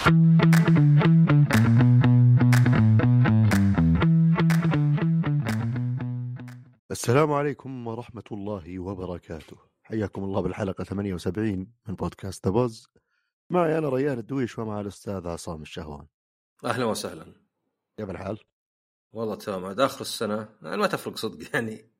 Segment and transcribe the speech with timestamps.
[0.00, 0.12] السلام
[7.32, 9.56] عليكم ورحمة الله وبركاته.
[9.82, 12.88] حياكم الله بالحلقة 78 من بودكاست بوز
[13.50, 16.06] معي أنا ريان الدويش ومع الأستاذ عصام الشهوان.
[16.64, 17.34] أهلا وسهلا.
[17.96, 18.38] كيف الحال؟
[19.12, 19.64] والله تمام.
[19.64, 20.48] عاد آخر السنة.
[20.62, 21.90] يعني ما تفرق صدق يعني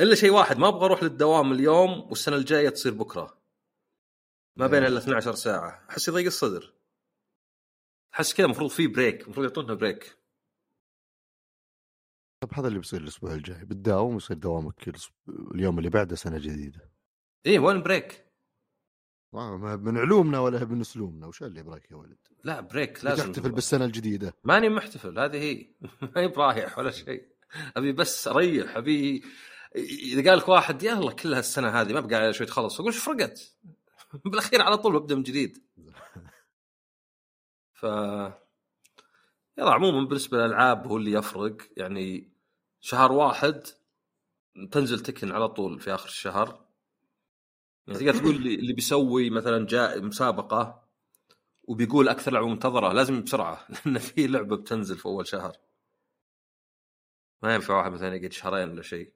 [0.00, 0.58] إلا شيء واحد.
[0.58, 3.38] ما أبغى أروح للدوام اليوم والسنة الجاية تصير بكرة.
[4.56, 5.86] ما بين إلا 12 ساعة.
[5.90, 6.83] أحس يضيق الصدر.
[8.14, 10.24] احس كذا المفروض في break المفروض يعطونا break
[12.44, 14.94] طب هذا اللي بيصير الأسبوع الجاي بتداوم ويصير دوامك
[15.54, 16.90] اليوم اللي بعده سنة جديدة.
[17.46, 18.24] إيه وين break؟
[19.32, 23.32] ما ما من علومنا ولا من أسلوبنا وش اللي break يا ولد؟ لا break لازم
[23.32, 24.34] تحتفل بالسنة الجديدة.
[24.44, 25.66] ماني محتفل هذه هي.
[26.16, 27.28] ماني برايح ولا شيء.
[27.76, 29.22] أبي بس أريح أبي
[29.76, 32.80] إذا قال لك واحد يلا كل هالسنة هذه ما بقى شوي تخلص.
[32.80, 33.56] أقول إيش فرقت؟
[34.24, 35.64] بالأخير على طول ببدا من جديد.
[39.58, 41.56] يلا عموما بالنسبة للألعاب هو اللي يفرق.
[41.76, 42.32] يعني
[42.80, 43.62] شهر واحد
[44.70, 46.64] تنزل تكن على طول في آخر الشهر.
[47.86, 50.84] يعني تقدر تقول اللي بيسوي مثلا جاء مسابقة
[51.64, 55.56] وبيقول أكثر لعبة منتظرة لازم بسرعة لأن في لعبة بتنزل في أول شهر.
[57.42, 59.12] ما ينفع واحد مثلا يقعد شهرين ولا شيء.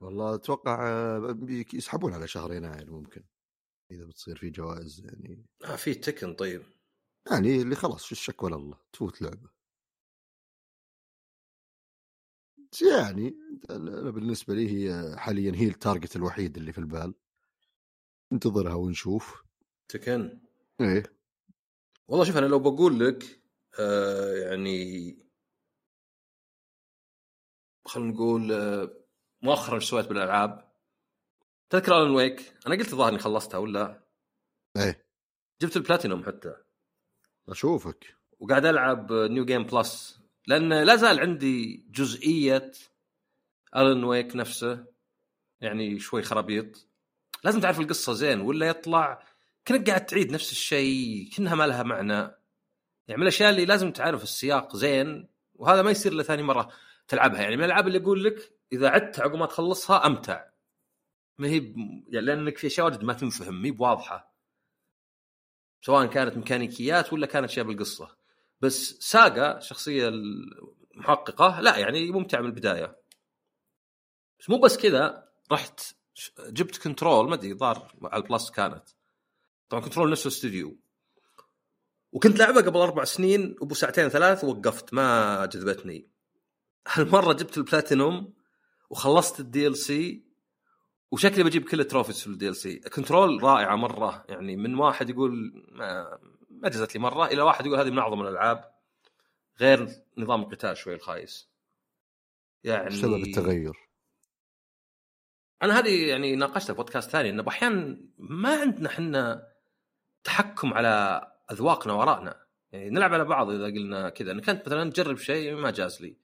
[0.00, 1.38] والله أتوقع آه،
[1.74, 3.22] يسحبون على شهر يناير ممكن.
[3.94, 5.46] إذا بتصير في جوائز يعني.
[5.64, 6.62] آه في تكن طيب.
[7.30, 9.50] يعني اللي خلاص شو الشك ولا الله تفوت لعبة.
[12.72, 13.36] بس يعني
[13.70, 17.14] أنا بالنسبة لي هي حاليا هي التارجت الوحيد اللي في البال.
[18.32, 19.42] ننتظرها ونشوف.
[19.88, 20.40] تكن؟
[20.80, 21.02] إيه.
[22.08, 23.42] والله شوف أنا لو بقول لك
[23.78, 25.18] آه يعني
[27.84, 29.04] خلينا نقول آه
[29.42, 30.71] مؤخرا إيش سويت بالألعاب.
[31.72, 34.02] تذكر Alan Wake أنا قلت الظاهر إني خلصتها ولا
[34.76, 35.06] إيه.
[35.62, 36.54] جبت البلاتينوم حتى.
[37.48, 38.16] أشوفك.
[38.40, 42.72] وقاعد ألعب New Game Plus لأن لا زال عندي جزئية
[43.76, 44.84] Alan Wake نفسه.
[45.60, 46.88] يعني شوي خرابيط.
[47.44, 49.22] لازم تعرف القصة زين ولا يطلع
[49.64, 52.12] كأنك قاعد تعيد نفس الشيء كأنها ما لها معنى.
[52.12, 56.72] يعني من الأشياء اللي لازم تعرف السياق زين وهذا ما يصير إلا ثاني مرة
[57.08, 57.42] تلعبها.
[57.42, 60.51] يعني من الألعاب اللي أقول لك إذا عدت عقب ما تخلصها أمتع.
[61.38, 61.74] ما هي.
[62.08, 64.32] يعني لأنك في أشياء واجد ما تنفهم ما هي بواضحة.
[65.80, 68.16] سواء كانت ميكانيكيات ولا كانت أشياء بالقصة.
[68.60, 70.08] بس ساقا الشخصيه
[70.94, 72.96] المحققه لا يعني ممتع من البداية.
[74.40, 75.80] بس مو بس كذا رحت
[76.40, 78.88] جبت Control ما أدري ظهر على ال Plus كانت.
[79.68, 80.78] طبعا Control نفسه استوديو.
[82.12, 86.08] وكنت لعبة قبل أربع سنين وابو ساعتين ثلاث وقفت ما جذبتني.
[86.88, 88.34] هالمرة جبت البلاتينوم
[88.90, 90.31] وخلصت ال DLC
[91.12, 94.24] وشكلي بجيب كل ال trophies في ال DLC Control رائعة مرة.
[94.28, 96.18] يعني من واحد يقول ما
[96.50, 98.72] ما جزت لي مرة إلى واحد يقول هذه من أعظم الألعاب.
[99.60, 101.50] غير نظام القتال شوي الخايس.
[102.64, 103.76] يعني سبب التغير؟
[105.62, 109.48] أنا هذه يعني ناقشتها في بودكاست ثاني إنه أحيانا ما عندنا إحنا
[110.24, 112.46] تحكم على أذواقنا وآرائنا.
[112.72, 114.32] يعني نلعب على بعض إذا قلنا كذا.
[114.32, 116.16] إنك أنت مثلا تجرب شيء ما جاز لي.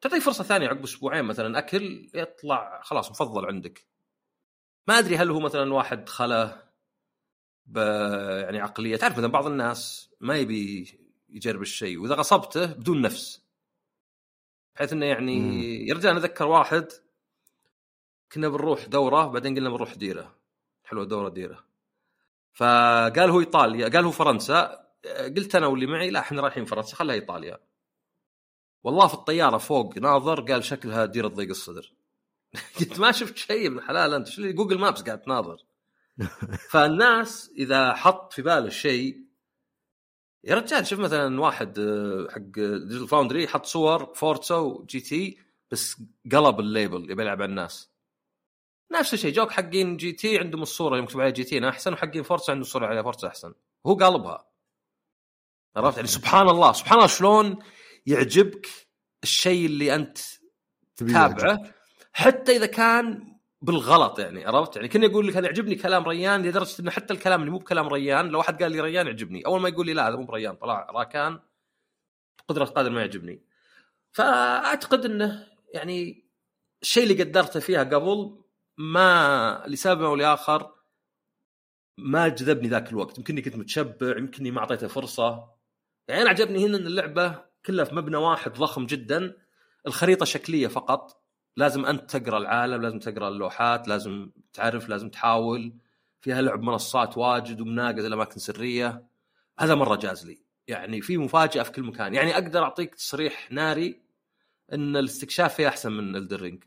[0.00, 3.93] تعطيه فرصة ثانية عقب أسبوعين مثلا أكل يطلع خلاص مفضل عندك.
[4.88, 6.62] ما أدري هل هو مثلا واحد خله
[7.66, 7.76] ب
[8.44, 8.96] يعني عقلية.
[8.96, 13.44] تعرف مثلا بعض الناس ما يبي يجرب الشيء وإذا غصبته بدون نفس.
[14.76, 15.86] بحيث إنه يعني.
[15.86, 16.88] يا رجال اتذكر واحد
[18.32, 20.36] كنا بنروح دورة بعدين قلنا بنروح ديرة.
[20.84, 21.64] حلوة دوره ديرة.
[22.52, 24.84] فقال هو إيطاليا قال هو فرنسا.
[25.36, 27.58] قلت أنا واللي معي لا إحنا رايحين فرنسا خلها إيطاليا.
[28.82, 31.93] والله في الطيارة فوق ناظر قال شكلها ديرة ضيق الصدر.
[32.80, 35.56] قلت ما شفت شيء ابن حلال أنت شو اللي جوجل مابس قاعد تناظر؟
[36.72, 39.24] فالناس إذا حط في باله الشيء
[40.44, 45.38] يا رجال شوف مثلا واحد آه، حق Digital Foundry حط صور Forza و GT
[45.70, 45.96] بس
[46.32, 47.90] قلب ال label يبي يلعب على الناس.
[48.92, 52.86] نفس الشيء جوك حقين GT عندهم الصورة مكتوب عليها GT أحسن وحقين Forza عندهم الصورة
[52.86, 53.54] عليها Forza أحسن.
[53.86, 54.50] هو قالبها
[55.76, 57.58] عرفت؟ يعني سبحان الله سبحان الله شلون
[58.06, 58.68] يعجبك
[59.22, 60.18] الشيء اللي أنت
[60.96, 61.74] تبي تابعه
[62.14, 66.80] حتى إذا كان بالغلط يعني عرفت؟ يعني كني أقول لك أنا يعجبني كلام ريان لدرجة
[66.80, 69.46] إنه حتى الكلام اللي مو بكلام ريان لو واحد قال لي ريان يعجبني.
[69.46, 71.40] أول ما يقول لي لا هذا مو بريان طلع راكان
[72.48, 73.42] قدرة قادر ما يعجبني.
[74.12, 76.24] فأعتقد إنه يعني
[76.82, 78.44] الشيء اللي قدرته فيها قبل
[78.78, 80.74] ما لسبب أو لآخر
[81.98, 83.18] ما جذبني ذاك الوقت.
[83.18, 85.50] يمكنني كنت متشبع يمكنني ما أعطيته فرصة.
[86.08, 89.36] يعني أنا عجبني هنا إن اللعبة كلها في مبنى واحد ضخم جدا
[89.86, 91.23] الخريطة شكلية فقط.
[91.56, 95.72] لازم أنت تقرأ العالم لازم تقرأ اللوحات لازم تعرف لازم تحاول
[96.20, 99.06] فيها لعب منصات واجد ومناقز الأماكن سريه
[99.58, 104.00] هذا مرة جاز لي يعني في مفاجأة في كل مكان يعني أقدر أعطيك تصريح ناري
[104.72, 106.64] إن الاستكشاف فيها أحسن من Elden Ring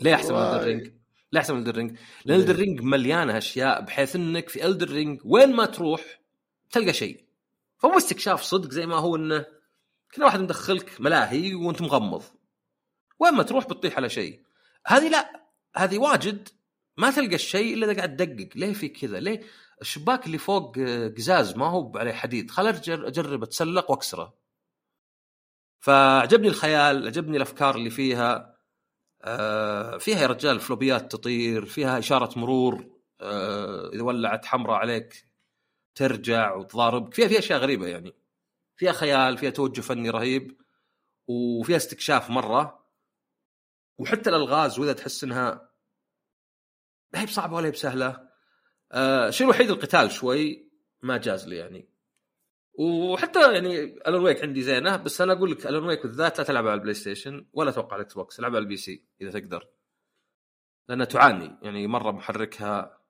[0.00, 0.40] ليه أحسن من.
[0.40, 0.92] Elden Ring؟
[1.32, 5.20] ليه أحسن من Elden Ring؟ لأن؟ Elden Ring مليانة أشياء بحيث إنك في Elden Ring
[5.24, 6.20] وين ما تروح
[6.70, 7.24] تلقى شيء
[7.78, 9.46] فمو استكشاف صدق زي ما هو إنه
[10.14, 12.22] كل واحد مدخلك ملاهي وأنت مغمض
[13.20, 14.42] وين ما تروح بتطيح على شيء.
[14.86, 15.46] هذه لا
[15.76, 16.48] هذه واجد
[16.96, 18.48] ما تلقى الشيء إلا إذا قاعد تدقق.
[18.56, 19.42] ليه في كذا؟ ليه
[19.82, 22.50] الشباك اللي فوق آه، قزاز ما هو عليه حديد.
[22.50, 24.34] خل أجرب أتسلق وأكسره.
[25.80, 28.56] فعجبني الخيال عجبني الأفكار اللي فيها.
[29.22, 32.90] آه، فيها يا رجال فلوبيات تطير فيها إشارة مرور.
[33.20, 35.24] آه، إذا ولعت حمراء عليك
[35.94, 37.14] ترجع وتضاربك.
[37.14, 38.14] فيها فيها أشياء غريبة يعني.
[38.76, 40.60] فيها خيال فيها توجه فني رهيب.
[41.28, 42.85] وفيها استكشاف مرة.
[43.98, 45.70] وحتى الألغاز وإذا تحس إنها
[47.12, 48.28] لا هي بصعبة ولا هي بسهلة.
[48.92, 50.70] آه، الوحيد القتال شوي
[51.02, 51.96] ما جاز لي يعني.
[52.78, 56.70] وحتى يعني Alan Wake عندي زينة بس أنا أقول لك Alan Wake بالذات لا تلعبها
[56.70, 59.68] على ال PlayStation ولا أتوقع على ال Xbox العبها على ال PC إذا تقدر.
[60.88, 63.00] لأنها تعاني يعني مرة محركها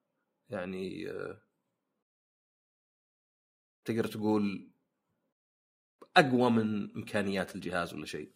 [0.49, 1.43] يعني آه،
[3.85, 4.71] تقدر تقول
[6.17, 8.33] أقوى من إمكانيات الجهاز ولا شيء.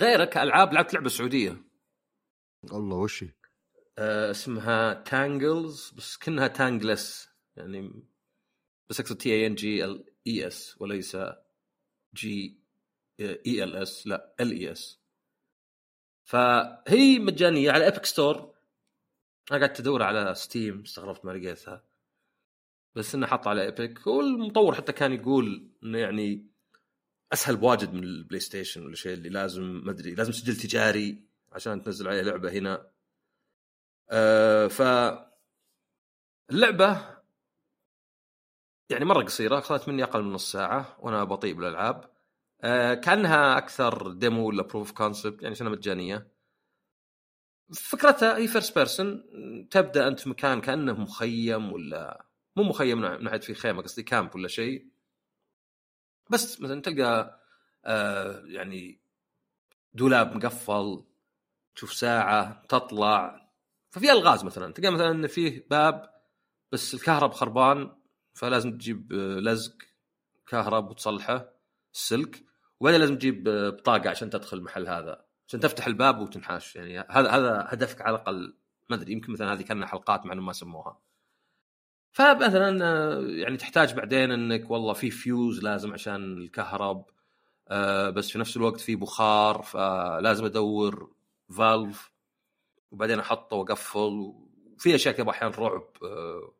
[0.00, 1.56] غيرك ألعاب لعبت لعبة سعودية.
[2.72, 3.24] الله وش؟
[3.98, 8.06] آه، اسمها Tangles بس كأنها Tangles يعني
[8.90, 11.16] بس أقصد T A N G L E S وليس
[12.14, 12.60] G
[13.20, 15.00] E L S لا L E S
[16.24, 18.54] فهي مجانية على Epic Store
[19.52, 21.84] أنا قعدت ادور على Steam استغربت ما لقيتها.
[22.94, 26.46] بس إنه حط على Epic والمطور حتى كان يقول إنه يعني
[27.32, 31.82] أسهل بواجد من ال PlayStation ولا شيء اللي لازم ما أدري لازم سجل تجاري عشان
[31.82, 32.90] تنزل عليه لعبة هنا.
[34.10, 34.82] آه ف
[36.50, 37.18] اللعبة
[38.90, 42.10] يعني مرة قصيرة أخذت مني أقل من نص ساعة وأنا بطيء بالألعاب.
[42.62, 46.28] آه كأنها أكثر demo ولا proof concept يعني سنه مجانية.
[47.74, 49.24] فكرتها هي first person
[49.70, 52.26] تبدأ أنت في مكان كأنه مخيم ولا
[52.56, 54.86] مو مخيم ناحيه في خيمة قصدي camp ولا شيء.
[56.30, 57.40] بس مثلا تلقى
[57.84, 59.00] آه يعني
[59.94, 61.04] دولاب مقفل
[61.74, 63.48] تشوف ساعة تطلع
[63.90, 66.10] ففي ألغاز مثلا تلقى مثلا إن فيه باب
[66.72, 67.90] بس الكهرب خربان
[68.34, 69.76] فلازم تجيب آه، لزق
[70.46, 71.52] كهرب وتصلحه
[71.94, 72.44] السلك
[72.80, 76.76] وبعدين لازم تجيب آه، بطاقة عشان تدخل المحل هذا عشان تفتح الباب وتنحاش.
[76.76, 78.56] يعني هذا هذا هدفك على الأقل.
[78.90, 81.00] ما أدري يمكن مثلا هذه كانها حلقات مع انهم ما سموها.
[82.18, 87.04] فمثلا آه، يعني تحتاج بعدين إنك والله في فيوز لازم عشان الكهرب
[87.68, 91.10] آه، بس في نفس الوقت في بخار فلازم أدور
[91.58, 92.10] فالف
[92.90, 94.32] وبعدين أحطه وأقفل.
[94.76, 96.54] وفي أشياء كذا أحيانا رعب آه،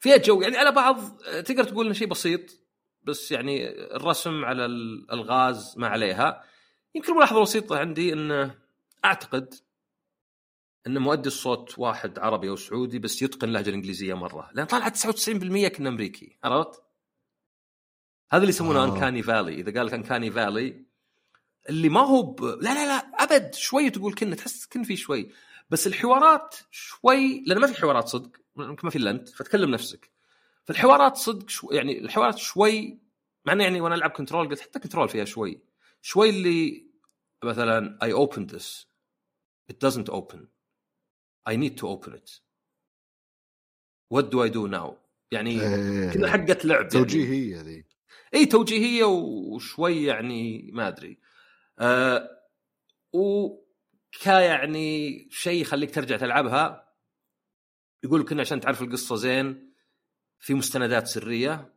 [0.00, 2.40] فيها جو يعني على بعض تقدر تقول إنه شيء بسيط
[3.02, 6.44] بس يعني الرسم على الالغاز ما عليها.
[6.94, 8.54] يمكن ملاحظة بسيطة عندي إنه
[9.04, 9.54] أعتقد
[10.86, 14.50] إن مؤدي الصوت واحد عربي أو سعودي بس يتقن اللهجة الإنجليزية مرة.
[14.54, 16.38] لأن طلعت 99% كنا أمريكي.
[16.44, 16.82] عرفت؟
[18.32, 18.84] هذا اللي يسمونه آه.
[18.84, 20.84] انكاني فالي إذا قال لك انكاني فالي
[21.68, 22.44] اللي ما هو ب...
[22.44, 23.54] لا لا لا أبد.
[23.54, 25.32] شوي تقول كنا تحس كن في شوي.
[25.70, 28.30] بس الحوارات شوي لأن ما في حوارات صدق.
[28.58, 29.28] يمكن ما في إلا أنت.
[29.28, 30.10] فتكلم نفسك.
[30.64, 31.70] فالحوارات صدق شو...
[31.72, 32.98] يعني الحوارات شوي
[33.44, 35.60] مع انه يعني وأنا ألعب كنترول قلت حتى كنترول فيها شوي.
[36.02, 36.86] شوي اللي
[37.44, 38.86] مثلا I opened this.
[39.72, 40.59] It doesn't open.
[41.48, 42.30] I need to open it.
[44.14, 44.96] What do I do now?
[45.32, 46.26] يعني كذا إيه.
[46.26, 46.88] حقت لعب يعني.
[46.88, 47.84] توجيهية ذي.
[48.34, 51.20] اي توجيهية وشوي يعني ما أدري.
[51.78, 52.30] آه
[53.12, 56.94] وك يعني شيء يخليك ترجع تلعبها.
[58.04, 59.74] يقول لك إن عشان تعرف القصة زين
[60.38, 61.74] في مستندات سرية.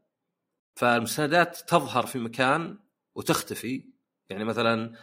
[0.75, 2.79] فالمستندات تظهر في مكان
[3.15, 3.93] وتختفي.
[4.29, 4.97] يعني مثلا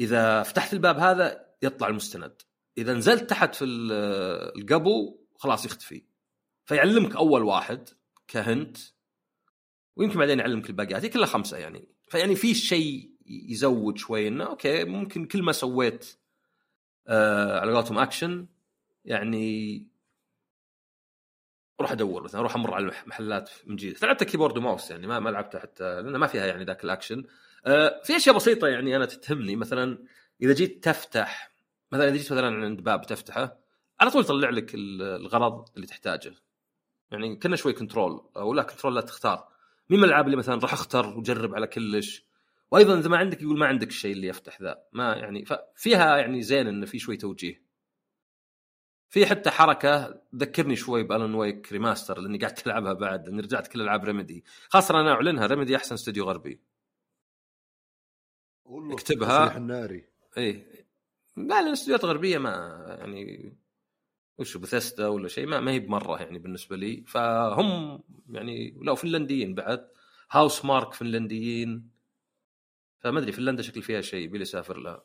[0.00, 2.42] إذا فتحت الباب هذا يطلع المستند.
[2.78, 3.92] إذا نزلت تحت في ال-
[4.60, 6.02] القبو خلاص يختفي.
[6.64, 7.88] فيعلمك أول واحد
[8.28, 8.76] ك hint
[9.96, 11.02] ويمكن بعدين يعلمك الباقيات.
[11.04, 11.88] هي كلها خمسة يعني.
[12.08, 16.16] فيعني في شيء يزود شوي إنه أوكي ممكن كل ما سويت
[17.06, 18.46] آه على قولتهم اكشن
[19.04, 19.86] يعني
[21.80, 24.04] أروح أدور مثلا أروح أمر على المحلات من جديد.
[24.04, 27.24] لعبتها keyboard و mouse يعني ما ما لعبتها حتى لأن ما فيها يعني ذاك الاكشن
[27.66, 29.56] آه في أشياء بسيطة يعني أنا تتهمني.
[29.56, 29.98] مثلا
[30.42, 31.51] إذا جيت تفتح
[31.92, 33.58] مثلا إذا جيت مثلا عند باب تفتحه
[34.00, 36.34] على طول يطلع لك ال- الغرض اللي تحتاجه.
[37.10, 39.48] يعني كنا شوي Control أو لا Control لا تختار.
[39.90, 42.24] مين من الألعاب اللي مثلا راح اختر وجرب على كلش؟
[42.70, 44.82] وأيضا إذا ما عندك يقول ما عندك الشيء اللي يفتح ذا.
[44.92, 47.62] ما يعني ففيها يعني زين إنه في شوي توجيه.
[49.08, 53.68] في حتى حركة تذكرني شوي ب Alan Wake Remaster لأني قاعد ألعبها بعد لأني رجعت
[53.68, 56.60] كل ألعاب Remedy خاصة أنا أعلنها Remedy أحسن استوديو غربي.
[58.64, 59.56] والله اكتبها.
[59.56, 60.04] الناري.
[60.38, 60.81] إيه.
[61.36, 63.56] لأن الاستديوهات الغربية ما يعني
[64.38, 67.04] وش بثستا ولا شيء ما, ما هي بمرة يعني بالنسبة لي.
[67.06, 69.88] فهم يعني لا فنلنديين بعد
[70.30, 71.90] هاوس مارك فنلنديين.
[73.00, 75.04] فما أدري فنلندا شكل فيها شيء يبي لي اسافر لها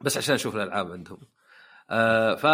[0.00, 1.20] بس عشان أشوف الألعاب عندهم.
[1.90, 2.46] آه ف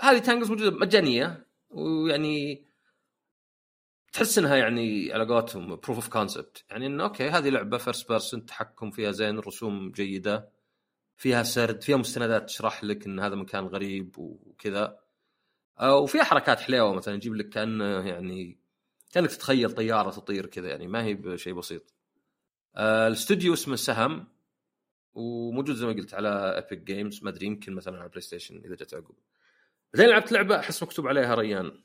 [0.00, 2.66] هذه تانجز موجودة مجانية ويعني
[4.12, 8.46] تحس إنها يعني على قولتهم proof of concept يعني إنه أوكي هذه لعبة first person
[8.46, 10.52] تحكم فيها زين رسوم جيدة.
[11.16, 14.98] فيها سرد فيها مستندات تشرح لك إن هذا مكان غريب وكذا
[15.80, 18.58] آه، وفيها حركات حليوة مثلا يجيب لك كانه يعني
[19.12, 21.94] كأنك تتخيل طيارة تطير كذا يعني ما هي بشيء بسيط
[22.76, 24.26] آه، الاستوديو اسمه سهم
[25.14, 28.94] وموجود زي ما قلت على Epic Games ما أدري يمكن مثلا على PlayStation إذا جت
[28.94, 29.14] عقب
[29.94, 31.82] زين لعبت لعبة أحس مكتوب عليها ريان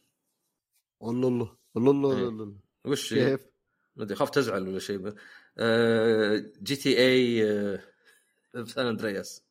[0.99, 2.91] والله الله والله الله إيه.
[2.91, 3.47] وش؟ كيف؟
[3.95, 5.13] ما أدري خاف تزعل ولا شيء
[5.57, 9.43] آه، GTA San Andreas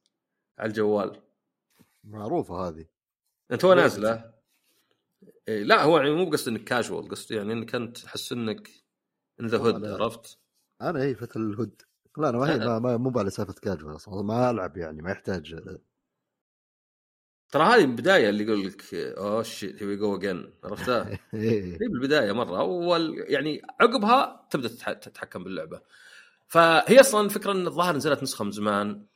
[0.59, 1.23] على الجوال.
[2.05, 2.87] معروفة هذه.
[3.53, 4.33] أنت هو نازله
[5.49, 8.71] إيه لا هو يعني مو بقصد إنك كاجوال قصدي يعني إنك أنت تحس إنك
[9.41, 9.85] in the hood.
[9.85, 10.39] عرفت؟
[10.83, 11.83] أنا هي فتى ال hood
[12.19, 15.11] لا أنا ما هي ما, ما مو على سالفة كاجوال أصلا ما ألعب يعني ما
[15.11, 15.55] يحتاج.
[17.53, 21.73] ترى هذه البداية اللي يقول لك oh shit here we go again عرفتها؟ إيه.
[21.75, 25.81] هي بالبداية مرة وال يعني عقبها تبدأ تتح- تتحكم باللعبة.
[26.49, 29.07] فهي أصلا الفكرة أن الظاهر نزلت نسخة من زمان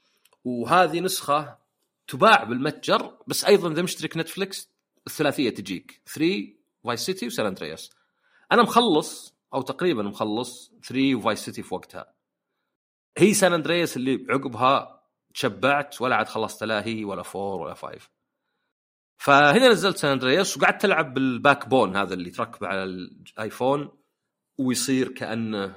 [0.44, 1.58] وهذه نسخة
[2.06, 4.70] تباع بالمتجر بس أيضا إذا مشترك نتفلكس
[5.06, 6.02] الثلاثية تجيك.
[6.14, 7.90] 3 Vice City وSan Andreas.
[8.52, 12.12] أنا مخلص أو تقريبا مخلص 3 و Vice City في وقتها.
[13.18, 15.02] هي San Andreas اللي عقبها
[15.34, 17.98] تشبعت ولا عاد خلصت لا هي ولا 4 ولا 5
[19.16, 23.88] فهنا نزلت سان أندرياس وقعدت العب بال Backbone هذا اللي تركبه على الايفون
[24.58, 25.76] ويصير كأنه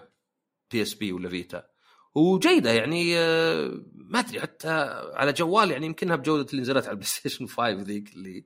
[0.74, 1.68] بي اس بي ولا فيتا
[2.16, 4.70] وجيدة يعني آه، ما أدري حتى
[5.14, 8.46] على جوال يعني يمكنها بجودة اللي نزلت على البلاي ستيشن 5 ذيك اللي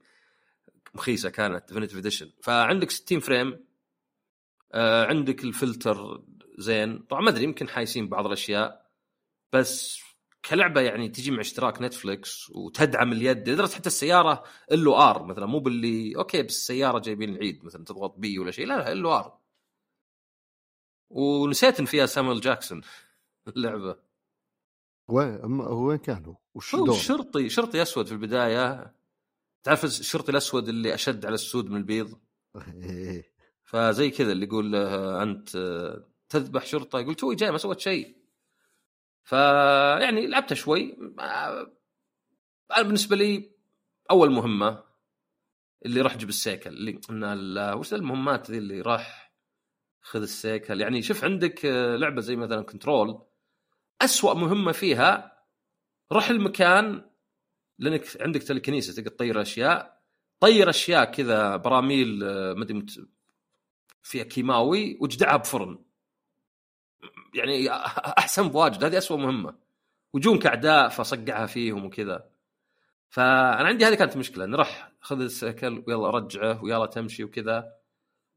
[0.93, 3.59] مخيسة كانت Definitive Edition فعندك 60 frame
[4.73, 6.21] آه، عندك الفلتر
[6.57, 6.99] زين.
[6.99, 8.91] طبعا ما أدري يمكن حايسين بعض الأشياء
[9.53, 9.99] بس
[10.49, 13.49] كلعبة يعني تجي مع اشتراك نتفلكس وتدعم اليد.
[13.49, 18.15] لدرجه حتى السيارة ال ار مثلا مو باللي أوكي بس السيارة جايبين العيد مثلا تضغط
[18.17, 18.67] بي ولا شيء.
[18.67, 19.37] لا لا ال ار
[21.09, 22.81] ونسيت إن فيها سامويل جاكسون
[23.47, 23.95] اللعبة
[25.07, 28.93] وين هو وين كان هو؟ وش هو؟ شرطي شرطي أسود في البداية
[29.63, 32.19] تعرف الشرطي الأسود اللي أشد على السود من البيض
[32.83, 33.33] إيه.
[33.63, 38.17] فزي كذا اللي يقول له أنت آه، تذبح شرطة يقول توي جاي ما سويت شيء
[39.23, 41.71] فيعني لعبتها شوي آه،
[42.77, 43.51] أنا بالنسبة لي
[44.11, 44.83] أول مهمة
[45.85, 49.26] اللي راح جيب السيكل اللي وش المهمات ذي اللي راح
[50.07, 50.81] خذ السيكل.
[50.81, 53.21] يعني شوف عندك آه، لعبة زي مثلا Control
[54.01, 55.37] أسوأ مهمة فيها
[56.11, 57.05] روح المكان
[57.79, 60.01] لأنك عندك telekinesis تقدر تطير أشياء
[60.39, 63.07] طير أشياء كذا براميل آه، مت-
[64.03, 65.79] فيها كيماوي واجدعها بفرن.
[67.33, 67.69] يعني
[68.17, 68.83] أحسن بواجد.
[68.83, 69.55] هذه أسوأ مهمة.
[70.13, 72.29] وجونك اعداء فصقعها فيهم وكذا.
[73.09, 77.76] فأنا عندي هذه كانت مشكلة نروح خذ السيكل ويلا رجعه ويلا تمشي وكذا.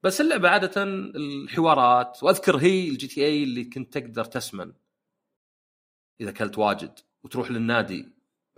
[0.02, 0.82] بس اللعبه عادة
[1.16, 4.72] الحوارات وأذكر هي ال GTA اللي كنت تقدر تسمن
[6.20, 8.08] إذا كلت واجد وتروح للنادي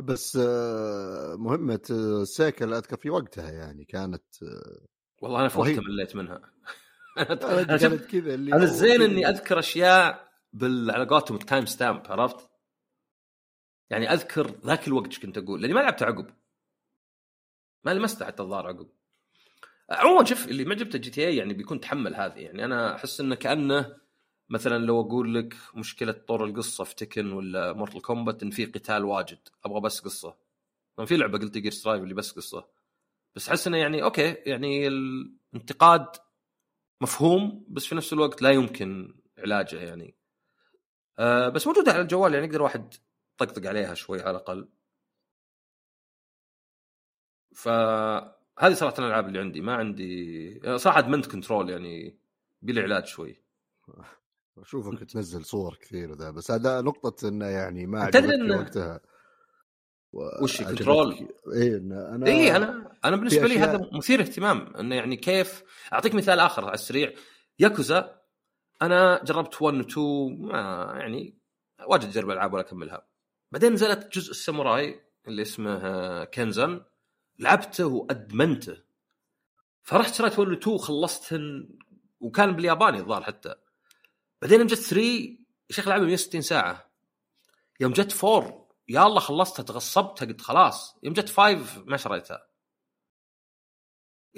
[0.00, 4.87] بس آه، مهمة آه، سيكل أذكر في وقتها يعني كانت آه،
[5.22, 5.80] والله أنا في وقتها.
[5.80, 6.52] مليت منها
[7.18, 7.28] شوف-
[7.64, 9.02] كانت كذا اللي أنا الزين.
[9.02, 12.50] إني أذكر أشياء بال على قولتهم ال timestamp عرفت؟
[13.90, 16.26] يعني أذكر ذاك الوقت إيش كنت أقول لأني ما لعبت عقب
[17.84, 18.88] ما لمست حتى الظاهر عقب
[19.92, 22.38] عموما شوف اللي ما جبته GTA يعني بيكون تحمل هذه.
[22.40, 23.96] يعني أنا أحس إنه كأنه
[24.49, 29.04] مثلا لو أقول لك مشكلة طور القصة في Tekken ولا Mortal Kombat إن في قتال
[29.04, 30.37] واجد أبغى بس قصة.
[30.96, 32.68] طبعا في لعبة قلت Guilty Gear Strive اللي بس قصة.
[33.37, 36.06] بس أحس إنه يعني أوكي يعني الانتقاد
[37.00, 40.14] مفهوم بس في نفس الوقت لا يمكن علاجه يعني.
[41.18, 42.94] أه بس موجودة على الجوال يعني يقدر واحد
[43.34, 44.68] يطقطق عليها شوي على الأقل.
[48.56, 52.18] فهذه صراحة الألعاب اللي عندي ما عندي صراحة ادمنت Control يعني
[52.62, 53.42] بلي علاج شوي.
[54.59, 59.00] أشوفك تنزل صور كثير وذا بس هذا نقطة إنه يعني ما تدري عجبتك إنه- وقتها.
[60.12, 64.94] و- وش Control؟ اي إن أنا اي أنا أنا بالنسبة لي هذا مثير اهتمام إنه
[64.94, 67.12] يعني كيف أعطيك مثال آخر على السريع.
[67.59, 68.21] ياكوزا
[68.82, 71.38] أنا جربت 1 و 2 ما يعني
[71.88, 73.06] واجد أجرب ألعاب ولا أكملها.
[73.52, 76.80] بعدين نزلت جزء الساموراي اللي اسمه Kenzan.
[77.38, 78.82] لعبته وأدمنته.
[79.82, 81.68] فرحت شريت 1 2 خلصتهن
[82.20, 83.54] وكان بالياباني الظاهر حتى.
[84.42, 85.02] بعدين يوم جت 3
[85.70, 86.90] يا شيخ لعبة 160 ساعة.
[87.80, 90.96] يوم جت 4 يا الله خلصتها تغصبتها قلت خلاص.
[91.02, 92.46] يوم جت 5 ما شريتها.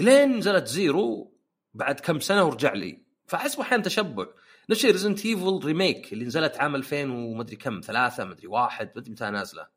[0.00, 1.36] إلين نزلت Zero
[1.74, 3.04] بعد كم سنة ورجع لي.
[3.26, 4.26] فأحس أحيانا تشبع.
[4.70, 9.12] نفس الشيء Resident Evil remake اللي نزلت عام 2000 ومدري كم ثلاثة مدري واحد مدري
[9.12, 9.68] متى نازلة.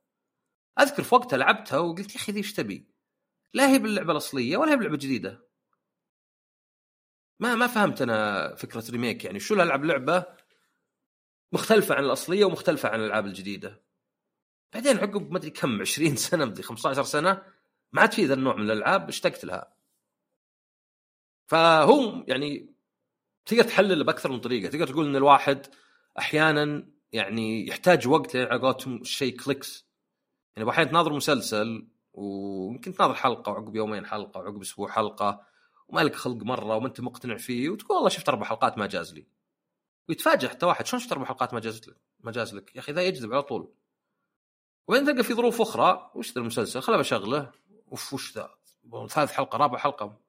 [0.79, 2.87] أذكر في وقتها لعبتها وقلت يا أخي ذي إيش تبي؟
[3.53, 5.47] لا هي باللعبة الأصلية ولا هي باللعبة الجديدة.
[7.39, 9.39] ما ما فهمت أنا فكرة ريميك يعني.
[9.39, 10.25] شو العب لعبة
[11.51, 13.81] مختلفة عن الأصلية ومختلفة عن الألعاب الجديدة؟
[14.73, 17.43] بعدين عقب مدري كم 20 سنة مدري 15 سنة
[17.93, 19.73] ما عاد في ذا النوع من الألعاب اشتقت لها.
[21.47, 22.73] فهو يعني
[23.45, 24.69] تقدر تحلل بأكثر من طريقة.
[24.69, 25.67] تقدر تقول إن الواحد
[26.19, 29.87] أحيانا يعني يحتاج وقت على قولتهم الشيء clicks.
[30.55, 35.45] يعني أحيانا تناظر مسلسل ويمكن تناظر حلقة وعقب يومين حلقة وعقب أسبوع حلقة
[35.87, 39.13] وما لك خلق مرة وما أنت مقتنع فيه وتقول والله شفت أربع حلقات ما جاز
[39.13, 39.27] لي.
[40.09, 42.75] ويتفاجئ حتى واحد شلون شفت أربع حلقات ما جازت لك؟ ما جاز لك.
[42.75, 43.73] يا أخي ذا يجذب على طول.
[44.87, 46.11] وبعدين تلقى في ظروف أخرى.
[46.15, 47.51] وش ذا المسلسل؟ خله بشغله
[47.91, 48.49] أوف وش ذا؟
[49.09, 50.19] ثالث حلقة رابع حلقة.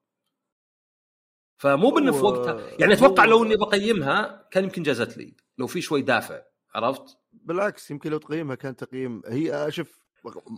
[1.57, 2.80] فمو بإنه في وقتها.
[2.80, 5.37] يعني أتوقع لو إني بقيمها كان يمكن جازت لي.
[5.59, 6.42] لو في شوي دافع.
[6.75, 9.23] عرفت؟ بالعكس يمكن لو تقيمها كان تقييم.
[9.26, 10.00] هي شوف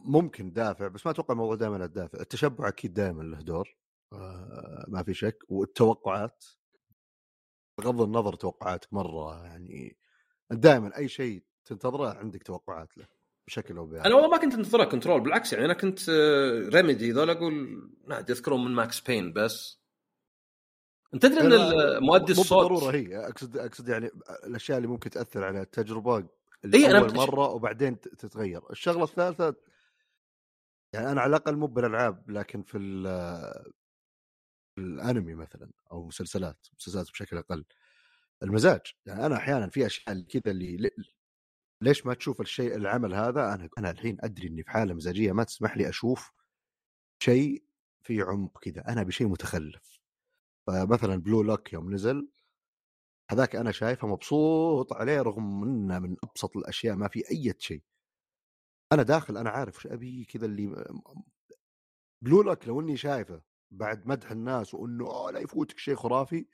[0.05, 2.21] ممكن دافع بس ما أتوقع الموضوع دائما الدافع.
[2.21, 3.77] التشبع أكيد دائما له دور
[4.13, 5.39] آه ما في شك.
[5.49, 6.45] والتوقعات
[7.79, 9.97] بغض النظر توقعاتك مرة يعني
[10.51, 13.07] دائما أي شيء تنتظره عندك توقعات له
[13.47, 14.07] بشكل أو بآخر.
[14.07, 16.11] أنا والله ما كنت انتظره كنترول بالعكس يعني أنا كنت
[16.75, 19.81] ريميدي ذول أقول نادي أذكرهم من ماكس بين بس.
[21.15, 24.11] أنت تدري إن مؤدي الصوت بالضرورة هي أقصد أقصد يعني
[24.47, 26.29] الأشياء اللي ممكن تأثر على التجربة
[26.65, 28.71] إيه أول مرة وبعدين تتغير.
[28.71, 29.57] الشغلة الثالثة
[30.95, 32.79] يعني أنا على الأقل مو بالألعاب لكن في
[34.79, 37.65] الأنمي مثلا أو مسلسلات مسلسلات بشكل أقل.
[38.43, 40.91] المزاج يعني أنا أحيانا في أشياء كذا اللي
[41.83, 45.45] ليش ما تشوف الشيء العمل هذا؟ أنا أنا الحين أدري إني في حالة مزاجية ما
[45.45, 46.33] تسمح لي أشوف
[47.23, 47.65] شيء
[48.03, 50.01] في عمق كذا أنا بشيء متخلف.
[50.67, 52.29] فمثلا Blue Lock يوم نزل
[53.31, 57.83] هذاك أنا شايفه مبسوط عليه رغم إنه من أبسط الأشياء ما في أي شيء.
[58.93, 60.85] أنا داخل أنا عارف إيش أبي كذا اللي
[62.23, 66.47] Blue Lock لو إني شايفه بعد مدح الناس وإنه أوه لا يفوتك شيء خرافي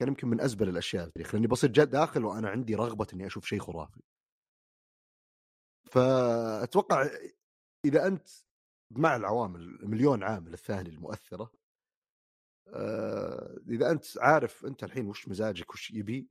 [0.00, 3.26] كان يمكن من أزبل الأشياء في التاريخ لاني بصير جد داخل وأنا عندي رغبة إني
[3.26, 4.00] أشوف شيء خرافي.
[5.84, 7.10] فأتوقع
[7.84, 8.28] إذا أنت
[8.90, 11.61] مع العوامل مليون عامل الثاني المؤثرة آه،
[13.68, 16.28] إذا أنت عارف أنت الحين وش مزاجك وش يبي.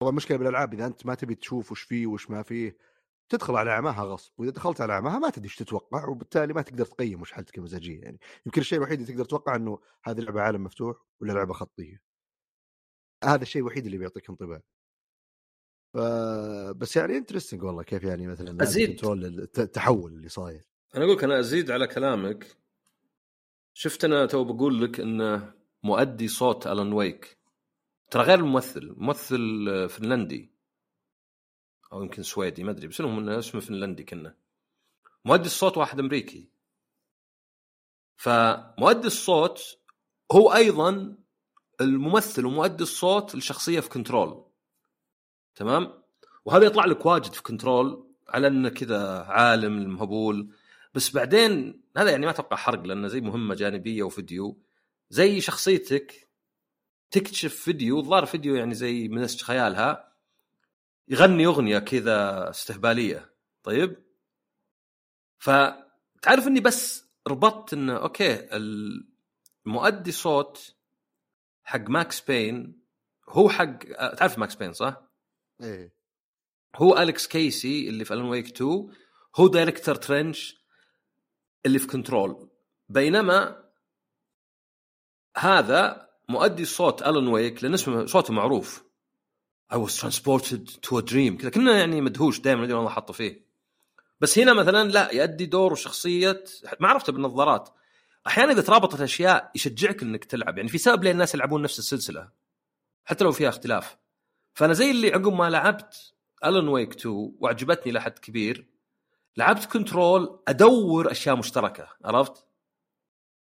[0.00, 2.76] طبعا المشكلة بالألعاب إذا أنت ما تبي تشوف وش فيه وش ما فيه
[3.28, 6.84] تدخل على أعماها غصب وإذا دخلت على أعماها ما تدري إيش تتوقع وبالتالي ما تقدر
[6.84, 8.18] تقيم وش حالتك المزاجية يعني.
[8.46, 12.02] يمكن الشيء الوحيد اللي تقدر تتوقع إنه هذه لعبة عالم مفتوح ولا لعبة خطية.
[13.24, 14.62] هذا الشيء الوحيد اللي بيعطيك انطباع.
[15.94, 15.98] ف...
[16.76, 19.04] بس يعني interesting والله كيف يعني مثلا أزيد.
[19.58, 20.64] التحول اللي صاير.
[20.94, 22.65] أنا أقول لك أنا أزيد على كلامك.
[23.78, 27.38] شفت أنا تو بقول لك انه مؤدي صوت Alan Wake.
[28.10, 29.38] ترى غير الممثل ممثل
[29.88, 30.52] فنلندي.
[31.92, 34.36] أو يمكن سويدي ما أدري بس إنهم اسمه فنلندي كنا.
[35.24, 36.48] مؤدي الصوت واحد أمريكي.
[38.16, 39.78] فمؤدي الصوت
[40.32, 41.16] هو أيضا
[41.80, 44.44] الممثل ومؤدي الصوت الشخصيه في Control.
[45.54, 46.02] تمام؟
[46.44, 50.54] وهذا يطلع لك واجد في Control على إنه كذا عالم مهبول
[50.96, 54.62] بس بعدين هذا يعني ما أتوقع حرق لأنه زي مهمة جانبية وفيديو.
[55.10, 56.30] زي شخصيتك
[57.10, 60.16] تكتشف فيديو الظاهر فيديو يعني زي من خيالها
[61.08, 63.34] يغني أغنية كذا استهبالية.
[63.62, 64.06] طيب؟
[65.38, 68.48] فتعرف إني بس ربطت إنه أوكي
[69.66, 70.76] المؤدي صوت
[71.64, 72.82] حق Max Payne
[73.28, 73.78] هو حق
[74.14, 75.02] تعرف Max Payne صح؟
[75.62, 75.94] إيه.
[76.76, 78.90] هو Alex Casey اللي في Alan Wake 2
[79.36, 80.55] هو Director Trench
[81.66, 82.50] اللي في Control
[82.88, 83.64] بينما
[85.36, 88.86] هذا مؤدي صوت Alan Wake لأن اسمه صوته معروف.
[89.72, 91.36] I was transported to a dream.
[91.40, 93.46] كذا كنا يعني مدهوش دائما الله حطه فيه.
[94.20, 96.44] بس هنا مثلا لا يؤدي دور وشخصية
[96.80, 97.68] ما عرفته بالنظارات.
[98.26, 100.56] أحيانا إذا ترابطت أشياء يشجعك إنك تلعب.
[100.56, 102.30] يعني في سبب ليه الناس يلعبون نفس السلسلة
[103.04, 103.96] حتى لو فيها اختلاف.
[104.54, 108.75] فأنا زي اللي عقب ما لعبت Alan Wake 2 وعجبتني لحد كبير
[109.36, 112.46] لعبت Control أدور أشياء مشتركة عرفت؟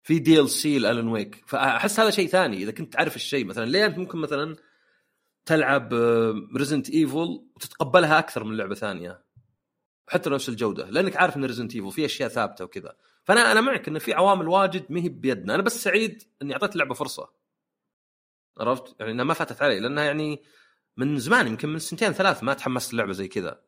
[0.02, 1.44] في DLC ل Alan Wake.
[1.46, 3.64] فأحس هذا شيء ثاني إذا كنت تعرف الشيء مثلا.
[3.64, 4.56] ليه أنت ممكن مثلا
[5.44, 5.94] تلعب
[6.56, 9.24] Resident Evil وتتقبلها أكثر من لعبة ثانية؟
[10.08, 10.90] حتى نفس الجودة.
[10.90, 12.96] لأنك عارف إن Resident Evil في أشياء ثابتة وكذا.
[13.24, 15.54] فأنا أنا معك انه في عوامل واجد ما هي بيدنا.
[15.54, 17.30] أنا بس سعيد إني أعطيت اللعبة فرصة.
[18.60, 20.42] عرفت؟ يعني إنها ما فاتت علي لأنها يعني
[20.96, 23.60] من زمان يمكن من سنتين ثلاث ما تحمست اللعبه زي كذا.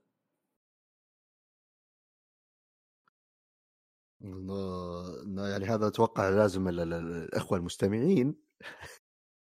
[4.21, 8.35] يعني هذا أتوقع لازم الإخوة المستمعين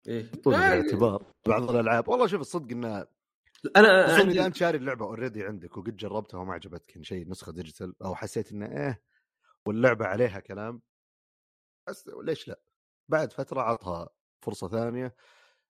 [0.07, 3.07] إيه طول الاعتبار بعض الألعاب والله شوف الصدق انها
[3.75, 4.31] أنا عندي...
[4.31, 8.15] إذا أنت شاري اللعبة already عندك وقد جربتها وما عجبتك يعني شيء نسخة digital أو
[8.15, 9.03] حسيت إنه إيه
[9.65, 10.81] واللعبة عليها كلام
[11.89, 12.61] بس ليش لا؟
[13.09, 14.09] بعد فترة عطها
[14.41, 15.15] فرصة ثانية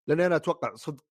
[0.07, 1.05] لاني أنا أتوقع صدق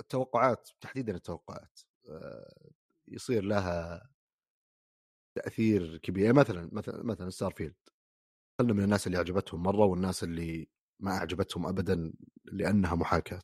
[0.00, 2.70] التوقعات تحديدا التوقعات آه،
[3.08, 4.08] يصير لها
[5.36, 7.74] تأثير كبير مثلا مثلا مثلا Starfield
[8.58, 10.68] خلنا من الناس اللي عجبتهم مرة والناس اللي
[11.00, 12.12] ما أعجبتهم ابدا
[12.44, 13.42] لأنها محاكاة.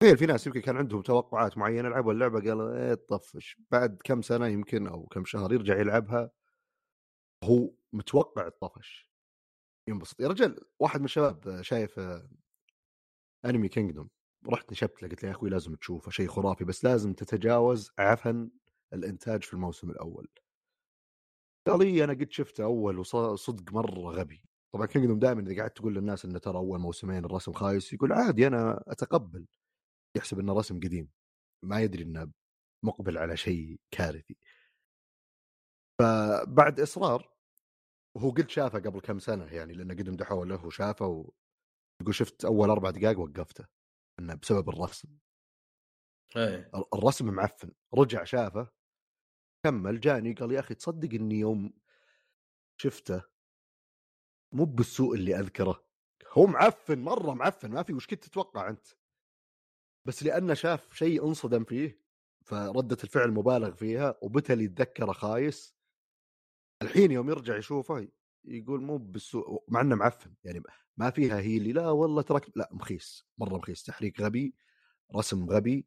[0.00, 4.22] تخيل في ناس يمكن كان عندهم توقعات معينة لعبوا اللعبة قالوا إيه طفش بعد كم
[4.22, 6.30] سنة يمكن أو كم شهر يرجع يلعبها
[7.44, 9.10] هو متوقع الطفش.
[9.88, 10.20] ينبسط.
[10.20, 12.00] يا رجال واحد من الشباب شايف
[13.44, 14.08] انمي كينجدوم
[14.48, 18.50] رحت نشبت له قلت له يا أخوي لازم تشوفه شيء خرافي بس لازم تتجاوز عفن
[18.92, 20.28] الإنتاج في الموسم الأول.
[21.66, 24.42] قال لي أنا قد شفته أول وصدق مرة غبي.
[24.74, 28.46] طبعا كينجدوم دائما إذا قعدت تقول للناس انه ترى أول موسمين الرسم خايس يقول عادي
[28.46, 29.46] أنا أتقبل.
[30.16, 31.08] يحسب انه رسم قديم.
[31.64, 32.32] ما يدري إنه
[32.84, 34.36] مقبل على شيء كارثي.
[35.98, 37.30] فبعد إصرار
[38.16, 41.32] وهو قد شافه قبل كم سنة يعني لأنه قد مدحوه له وشافه.
[42.02, 43.66] يقول شفت أول أربع دقائق وقفته.
[44.18, 45.08] إنه بسبب الرسم.
[46.36, 46.70] إيه.
[46.94, 47.72] الرسم معفن.
[47.94, 48.73] رجع شافه
[49.64, 51.72] كمل جاني قال يا أخي تصدق إني يوم
[52.76, 53.22] شفته
[54.52, 55.84] مو بالسوء اللي أذكره
[56.32, 58.86] هو معفن مرة معفن ما في وش كنت تتوقع أنت؟
[60.04, 62.00] بس لأنه شاف شيء انصدم فيه
[62.42, 65.76] فردة الفعل مبالغ فيها وبتل يتذكره خايس.
[66.82, 68.08] الحين يوم يرجع يشوفه
[68.44, 70.62] يقول مو بالسوء مع إنه معفن يعني
[70.96, 74.54] ما فيها هي اللي لا والله ترك لا مخيس مرة مخيس تحريك غبي
[75.16, 75.86] رسم غبي.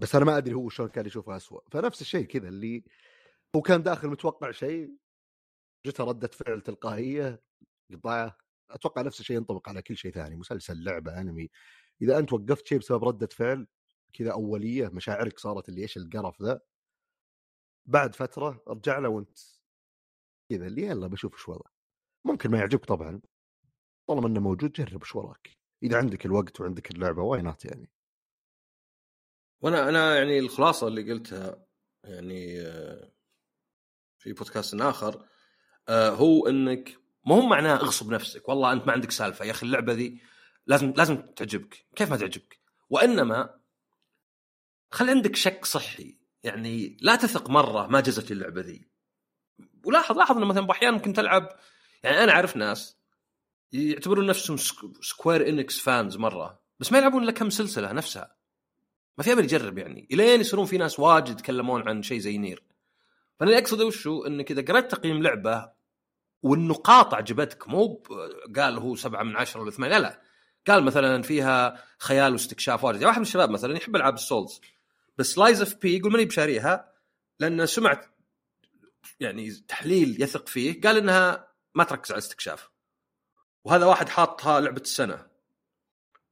[0.00, 2.84] بس أنا ما أدري هو شلون كان يشوفها اسوء فنفس الشيء كذا اللي
[3.56, 4.96] هو كان داخل متوقع شيء
[5.86, 7.42] جته ردة فعل تلقائية
[7.92, 8.38] قطعه
[8.70, 11.50] أتوقع نفس الشيء ينطبق على كل شيء ثاني مسلسل لعبة أنمي
[12.02, 13.66] إذا أنت وقفت شيء بسبب ردة فعل
[14.12, 16.60] كذا أولية مشاعرك صارت اللي إيش القرف ذا
[17.86, 19.38] بعد فترة ارجع له وأنت
[20.50, 21.70] كذا اللي يلا بشوف إيش وضع
[22.24, 23.20] ممكن ما يعجبك طبعا
[24.06, 25.50] طالما إنه موجود جرب إيش وراك
[25.82, 27.90] إذا عندك الوقت وعندك اللعبة why not يعني؟
[29.60, 31.66] وأنا أنا يعني الخلاصة اللي قلتها
[32.04, 33.12] يعني آه،
[34.18, 35.26] في بودكاست آخر
[35.88, 36.96] آه، هو إنك
[37.26, 40.20] ما هو معناه اغصب نفسك والله أنت ما عندك سالفة يا أخي اللعبة ذي
[40.66, 41.86] لازم لازم تعجبك.
[41.96, 43.60] كيف ما تعجبك؟ وإنما
[44.90, 48.88] خلي عندك شك صحي يعني لا تثق مرة ما جزت اللعبة ذي.
[49.84, 51.48] ولاحظ لاحظ إنه مثلا أحيانا ممكن تلعب
[52.02, 52.96] يعني أنا أعرف ناس
[53.72, 54.56] يعتبرون نفسهم
[55.00, 58.39] Square Enix fans مرة بس ما يلعبون إلا كم سلسلة نفسها.
[59.20, 60.08] ما في أمل يجرب يعني.
[60.12, 62.62] إلين يصيرون في ناس واجد يتكلمون عن شيء زي Nier.
[63.38, 65.72] فأنا اللي أقصده وشو؟ إنك إذا قرأت تقييم لعبة
[66.42, 68.02] والنقاط عجبتك مو
[68.56, 70.22] قال هو سبعة من عشرة ولا ثمانية لا لا.
[70.68, 72.96] قال مثلا فيها خيال واستكشاف واجد.
[72.96, 74.60] يعني واحد من الشباب مثلا يحب ألعاب ال Souls
[75.18, 76.92] بس Lies of P يقول ماني بشاريها
[77.40, 78.06] لأن سمعت
[79.20, 82.70] يعني تحليل يثق فيه قال إنها ما تركز على الاستكشاف.
[83.64, 85.29] وهذا واحد حاطها لعبة السنة.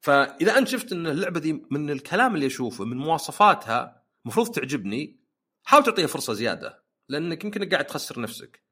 [0.01, 5.21] فإذا أنت شفت إن اللعبة دي من الكلام اللي أشوفه من مواصفاتها المفروض تعجبني
[5.65, 8.65] حاول تعطيها فرصة زيادة لأنك يمكن قاعد تخسر نفسك.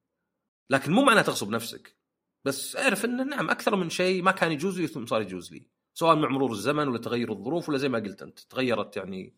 [0.71, 1.97] لكن مو معناه تغصب نفسك.
[2.45, 5.71] بس أعرف انه نعم أكثر من شيء ما كان يجوز لي ثم صار يجوز لي.
[5.95, 9.35] سواء مع مرور الزمن ولا تغير الظروف ولا زي ما قلت أنت تغيرت يعني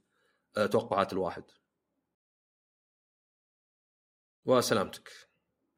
[0.57, 1.45] آه، توقعات الواحد.
[4.45, 5.13] وسلامتك.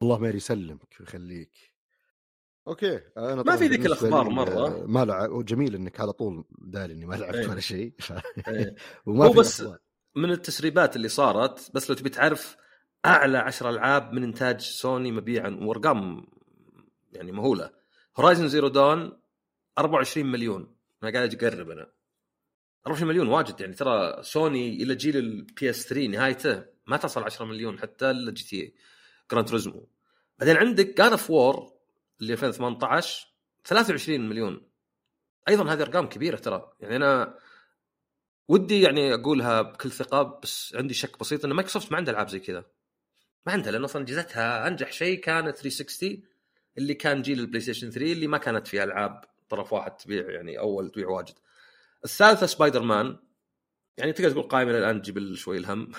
[0.02, 1.69] الله ما يسلمك ويخليك.
[2.70, 3.00] أوكي.
[3.16, 4.66] أنا ما في ذيك الاخبار مرة.
[4.66, 7.48] آه، ما لعب جميل إنك على طول داري إني ما لعبت إيه.
[7.48, 7.94] ولا شيء.
[8.48, 8.74] إيه.
[9.06, 9.78] وما هو بس أخبار.
[10.16, 12.56] من التسريبات اللي صارت بس لو تبي تعرف
[13.06, 16.26] أعلى عشر ألعاب من إنتاج سوني مبيعا وأرقام
[17.12, 17.70] يعني مهولة.
[18.18, 19.20] Horizon Zero Dawn
[19.78, 20.76] 24 مليون.
[21.02, 21.90] أنا قاعد اقرب أنا.
[22.86, 23.74] 24 مليون واجد يعني.
[23.74, 28.74] ترى سوني إلى جيل ال PS 3 نهايته ما تصل 10 مليون حتى إلا GT
[29.30, 29.88] Gran Turismo
[30.38, 31.79] بعدين عندك God of War
[32.20, 33.28] اللي 2018
[33.64, 34.70] 23 مليون.
[35.48, 36.72] أيضا هذه أرقام كبيرة ترى.
[36.80, 37.38] يعني أنا
[38.48, 42.40] ودي يعني أقولها بكل ثقة بس عندي شك بسيط إن مايكروسوفت ما عندها ألعاب زي
[42.40, 42.64] كذا.
[43.46, 46.22] ما عندها لأن أصلا جزتها أنجح شيء كانت 360
[46.78, 50.58] اللي كان جيل ال PlayStation 3 اللي ما كانت فيها ألعاب طرف واحد تبيع يعني
[50.58, 51.34] أول تبيع واجد.
[52.04, 53.18] الثالثة سبايدر مان
[53.96, 55.92] يعني تقدر تقول قائمة الان تجيب شوي الهم.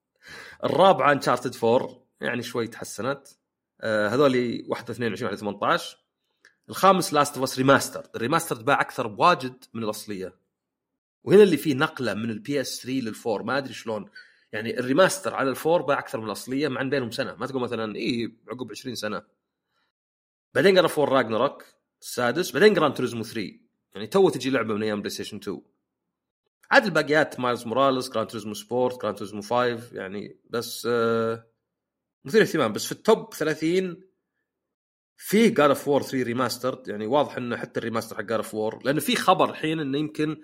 [0.64, 3.28] الرابعة Uncharted 4 يعني شوي تحسنت.
[3.84, 5.98] هذول واحدة 22 واحدة 18
[6.68, 10.34] الخامس Last of Us remaster ال remaster باع أكثر بواجد من الأصلية.
[11.24, 14.10] وهنا اللي فيه نقلة من ال PS 3 لل four ما أدري شلون.
[14.52, 17.34] يعني ال remaster على ال four باع أكثر من الأصلية مع إن بينهم سنة.
[17.34, 19.22] ما تقول مثلا اي عقب 20 سنة.
[20.54, 21.64] بعدين God of War Ragnarok
[22.00, 22.50] السادس.
[22.50, 25.62] بعدين Gran Turismo 3 يعني تو تجي لعبة من أيام PlayStation 2
[26.70, 31.46] عاد الباقيات Miles Morales Gran Turismo Sport Gran Turismo 5 يعني بس آه
[32.24, 34.02] مثير اهتمام بس في ال top 30
[35.16, 38.54] فيه God of War 3 remastered يعني واضح إنه حتى ال remaster حق God of
[38.54, 40.36] War لأنه في خبر الحين إنه يمكن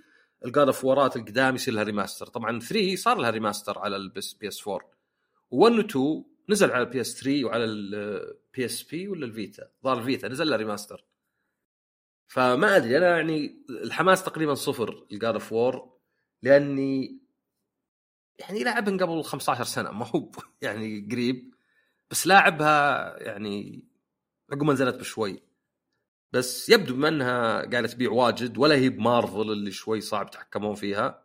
[0.45, 3.97] ال God of War ات القدام يصير لها remaster طبعا 3 صار لها remaster على
[3.97, 4.93] ال PS 4 و1
[5.51, 10.29] و 2 نزل على ال PS3 وعلى ال PSP ولا ال Vita ظهر ال Vita
[10.29, 11.05] نزل له remaster
[12.27, 15.95] فما أدري أنا يعني الحماس تقريبا صفر ال God of War
[16.43, 17.21] لأني
[18.39, 20.31] يعني لعبها قبل 15 سنة ما هو
[20.63, 21.54] يعني قريب.
[22.11, 23.85] بس لاعبها يعني
[24.53, 25.43] عقب ما نزلت بشوي.
[26.33, 31.25] بس يبدو بما انها قاعدة تبيع واجد ولا هي بمارفل اللي شوي صعب يتحكمون فيها.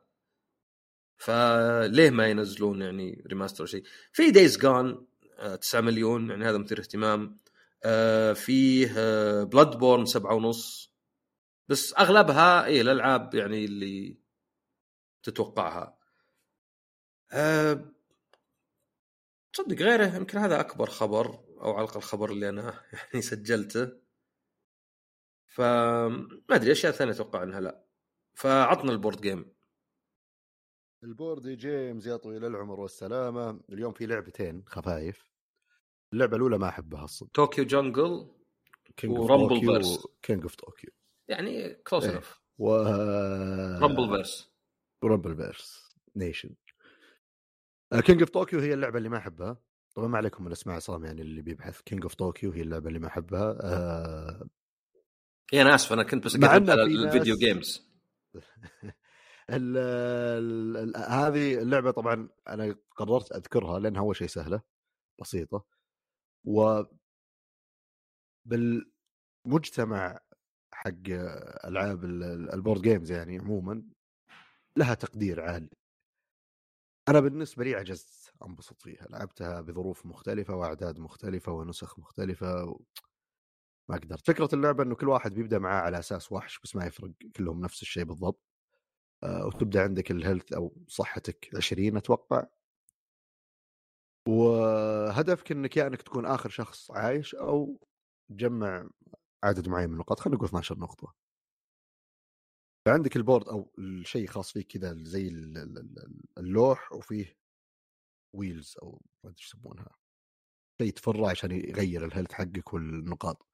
[1.17, 5.07] فليه ما ينزلون يعني remaster شيء؟ في Days Gone
[5.61, 7.39] 9 مليون يعني هذا مثير اهتمام.
[7.83, 8.93] آه، فيه
[9.43, 10.93] Bloodborne 7 ونص.
[11.69, 14.17] بس أغلبها اي الألعاب يعني اللي
[15.23, 15.97] تتوقعها.
[17.31, 17.85] أه
[19.53, 21.25] تصدق غيره يمكن هذا أكبر خبر
[21.61, 23.91] أو على الأقل الخبر اللي أنا يعني سجلته.
[25.45, 27.85] فما أدري أشياء ثانية أتوقع إنها لا.
[28.33, 29.53] فعطنا البورد جيم
[31.03, 33.61] البورد جيمز يا طويل العمر والسلامة.
[33.69, 35.29] اليوم في لعبتين خفايف.
[36.13, 37.29] اللعبة الأولى ما أحبها أصلا.
[37.33, 38.31] طوكيو جنجل
[39.05, 40.07] ورامبل فيرس.
[40.21, 40.89] كينج اوف طوكيو
[41.27, 42.15] يعني كلوز إيه.
[42.15, 42.75] انف و
[43.81, 44.51] رامبل فيرس.
[45.03, 46.55] رامبل فيرس نيشن.
[48.05, 49.57] كينج اوف طوكيو هي اللعبة اللي ما أحبها.
[49.95, 51.81] طبعا ما عليكم من أسماء عصام يعني اللي بيبحث.
[51.81, 53.57] كينج اوف طوكيو هي اللعبة اللي ما أحبها.
[53.61, 54.49] آه
[55.53, 57.89] اي أنا اسف أنا كنت بس على في ناس- ال video games
[59.49, 64.61] ال ال ال هذه اللعبة طبعا أنا قررت أذكرها لأنها أول شيء سهلة
[65.21, 65.65] بسيطة.
[66.45, 66.83] و
[69.45, 70.19] بالمجتمع
[70.73, 71.09] حق
[71.65, 73.83] ألعاب ال- ال- ال board games يعني عموما
[74.77, 75.69] لها تقدير عالي.
[77.09, 79.07] أنا بالنسبة لي عجزت أنبسط فيها.
[79.09, 82.79] لعبتها بظروف مختلفة وأعداد مختلفة ونسخ مختلفة و...
[83.89, 87.11] ما قدرت فكرة اللعبة إنه كل واحد بيبدأ معاه على أساس وحش بس ما يفرق
[87.35, 88.43] كلهم نفس الشيء بالضبط.
[89.23, 92.45] آه، وتبدأ عندك ال health أو صحتك 20 أتوقع.
[94.27, 97.79] وهدفك إنك يا إنك تكون آخر شخص عايش أو
[98.29, 98.89] تجمع
[99.43, 100.19] عدد معين من النقاط.
[100.19, 101.13] خلينا نقول 12 نقطة.
[102.85, 107.37] فعندك ال board أو الشيء خاص فيك كذا زي ال- ال- ال- اللوح وفيه
[108.35, 109.95] wheels أو ما أدري يسمونها.
[110.81, 113.47] شيء تفره عشان يغير ال health حقك والنقاط.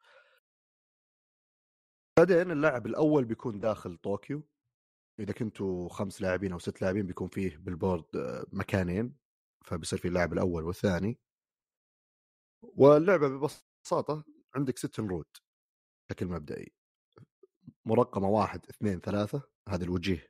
[2.20, 4.44] بعدين اللاعب الأول بيكون داخل طوكيو.
[5.20, 9.18] إذا كنتوا خمس لاعبين أو ست لاعبين بيكون فيه بال board آه، مكانين.
[9.66, 11.20] فبيصير في اللاعب الأول والثاني.
[12.62, 14.24] واللعبة ببساطة
[14.56, 15.28] عندك ست نرود
[16.10, 16.74] بشكل مبدئي.
[17.86, 20.28] مرقمة واحد اثنين ثلاثة هذه الوجيه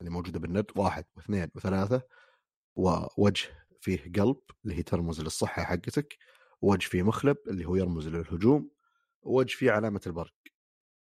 [0.00, 2.02] اللي موجودة بالنرد واحد واثنين وثلاثة
[2.76, 6.18] ووجه فيه قلب اللي هي ترمز للصحة حقتك
[6.62, 8.70] وجه فيه مخلب اللي هو يرمز للهجوم
[9.22, 10.34] وجه فيه علامة البرق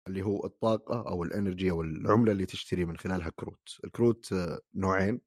[0.08, 3.68] اللي هو الطاقة أو ال energy أو العملة اللي تشتري من خلالها كروت.
[3.84, 5.20] الكروت آه، نوعين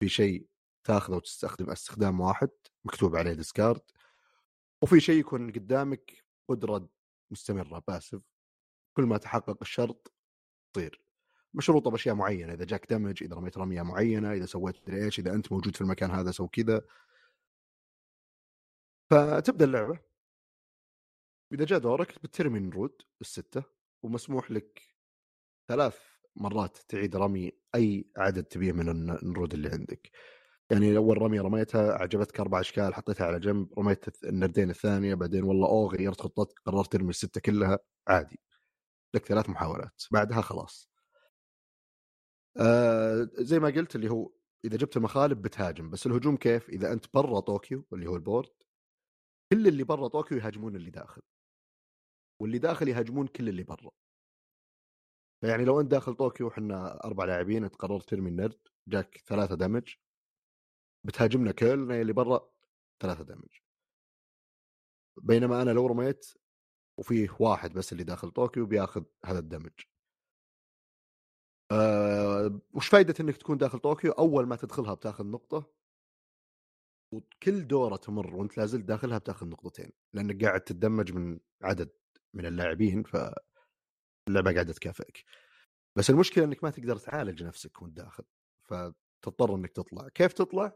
[0.00, 0.46] في شيء
[0.84, 2.48] تاخذه وتستخدم استخدام واحد
[2.84, 3.80] مكتوب عليه discard
[4.82, 6.88] وفي شيء يكون قدامك قدرة
[7.30, 8.20] مستمرة passive
[8.94, 10.12] كل ما تحقق الشرط
[10.72, 11.04] تصير.
[11.54, 15.34] مشروطه بأشياء معينة إذا جاك damage إذا رميت رمية معينة إذا سويت مدري إيش إذا
[15.34, 16.82] أنت موجود في المكان هذا سو كذا.
[19.10, 19.98] فتبدأ اللعبة.
[21.52, 23.64] إذا جاء دورك بترمي النرود الستة
[24.02, 24.82] ومسموح لك
[25.68, 25.98] ثلاث
[26.36, 30.10] مرات تعيد رمي أي عدد تبيه من الن- النرود اللي عندك.
[30.70, 35.68] يعني أول رمية رميتها عجبتك أربع أشكال حطيتها على جنب رميت النردين الثانية بعدين والله
[35.68, 37.78] اوه غيرت خطتك قررت ترمي الستة كلها
[38.08, 38.40] عادي.
[39.14, 40.90] لك ثلاث محاولات بعدها خلاص.
[42.60, 44.32] آه زي ما قلت اللي هو
[44.64, 48.52] إذا جبت المخالب بتهاجم بس الهجوم كيف؟ إذا أنت برا طوكيو اللي هو ال board
[49.52, 51.22] كل اللي برا طوكيو يهاجمون اللي داخل.
[52.40, 53.90] واللي داخل يهاجمون كل اللي برا.
[55.40, 59.94] فيعني لو أنت داخل طوكيو وحنا أربع لاعبين أنت قررت ترمي النرد جاك ثلاثة damage
[61.04, 62.50] بتهاجمنا كلنا اللي برا
[63.00, 63.58] ثلاثة damage
[65.16, 66.26] بينما أنا لو رميت
[66.98, 69.72] وفيه واحد بس اللي داخل طوكيو بياخذ هذا الدمج.
[71.72, 75.74] أه وش فائدة إنك تكون داخل طوكيو؟ أول ما تدخلها بتاخذ نقطة.
[77.12, 81.90] وكل دورة تمر وأنت لازلت داخلها بتاخذ نقطتين لأنك قاعد تتدمج من عدد
[82.34, 85.24] من اللاعبين فاللعبه قاعدة تكافئك.
[85.98, 88.24] بس المشكلة إنك ما تقدر تعالج نفسك وأنت داخل
[88.64, 90.08] فتضطر إنك تطلع.
[90.08, 90.72] كيف تطلع؟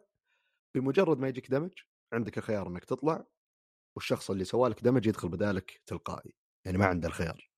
[0.75, 1.73] بمجرد ما يجيك damage
[2.13, 3.27] عندك الخيار إنك تطلع.
[3.97, 7.51] والشخص اللي سوالك damage يدخل بدالك تلقائي يعني ما عنده الخيار.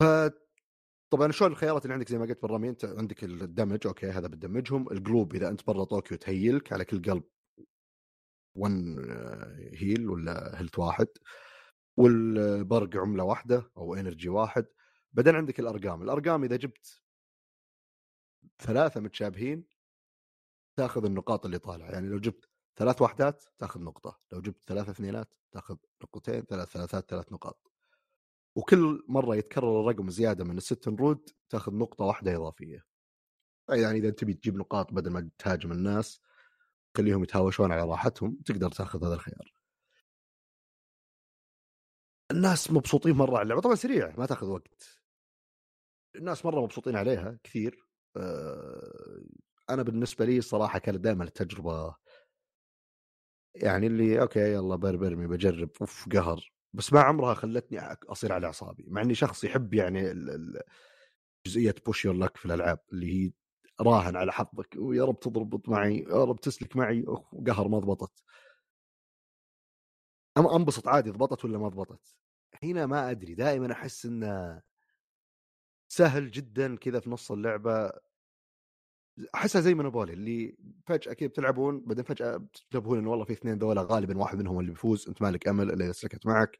[0.00, 0.04] ف
[1.10, 4.28] طبعا شلون الخيارات اللي عندك زي ما قلت بالرمي أنت عندك ال damage أوكي هذا
[4.28, 4.92] بت damage هم.
[4.92, 7.24] القلوب إذا أنت برا طوكيو ت heal ك على كل قلب
[8.54, 8.72] 1
[9.74, 11.08] heal ولا health واحد.
[11.96, 14.66] والبرق عملة واحدة أو energy واحد.
[15.12, 16.02] بعدين عندك الأرقام.
[16.02, 17.02] الأرقام إذا جبت
[18.58, 19.64] ثلاثة متشابهين
[20.78, 21.90] تأخذ النقاط اللي طالعة.
[21.90, 27.10] يعني لو جبت ثلاث وحدات تاخذ نقطة لو جبت ثلاث اثنينات تاخذ نقطتين ثلاث ثلاثات
[27.10, 27.72] ثلاث نقاط.
[28.56, 32.84] وكل مرة يتكرر الرقم زيادة من الست نرود تاخذ نقطة واحدة إضافية.
[33.70, 36.20] يعني إذا تبي تجيب نقاط بدل ما تهاجم الناس
[36.96, 39.52] خليهم يتهاوشون على راحتهم تقدر تاخذ هذا الخيار.
[42.30, 43.60] الناس مبسوطين مرة على اللعبة.
[43.60, 45.00] طبعا سريع ما تاخذ وقت.
[46.16, 47.86] الناس مرة مبسوطين عليها كثير.
[48.16, 49.22] آه،
[49.70, 51.94] أنا بالنسبة لي الصراحه كانت دائما التجربة
[53.62, 56.52] يعني اللي أوكي يلا برمي بجرب أوف قهر.
[56.72, 58.84] بس ما عمرها خلتني أصير على أعصابي.
[58.88, 60.14] مع إني شخص يحب يعني
[61.46, 63.32] جزئية push your luck في الألعاب اللي هي
[63.80, 67.04] راهن على حظك ويا رب تضبط معي يا رب تسلك معي
[67.46, 68.22] قهر ما ضبطت.
[70.38, 72.16] اما أنبسط عادي ضبطت ولا ما ضبطت؟
[72.62, 74.62] هنا ما أدري دائما أحس إنه
[75.88, 77.92] سهل جدا كذا في نص اللعبة.
[79.34, 83.82] أحسها زي مونوبولي اللي فجأة كذا بتلعبون بعدين فجأة بتنتبهون إنه والله في اثنين ذولا
[83.90, 86.58] غالبا واحد منهم اللي بيفوز أنت مالك أمل الا اذا سلكت معك.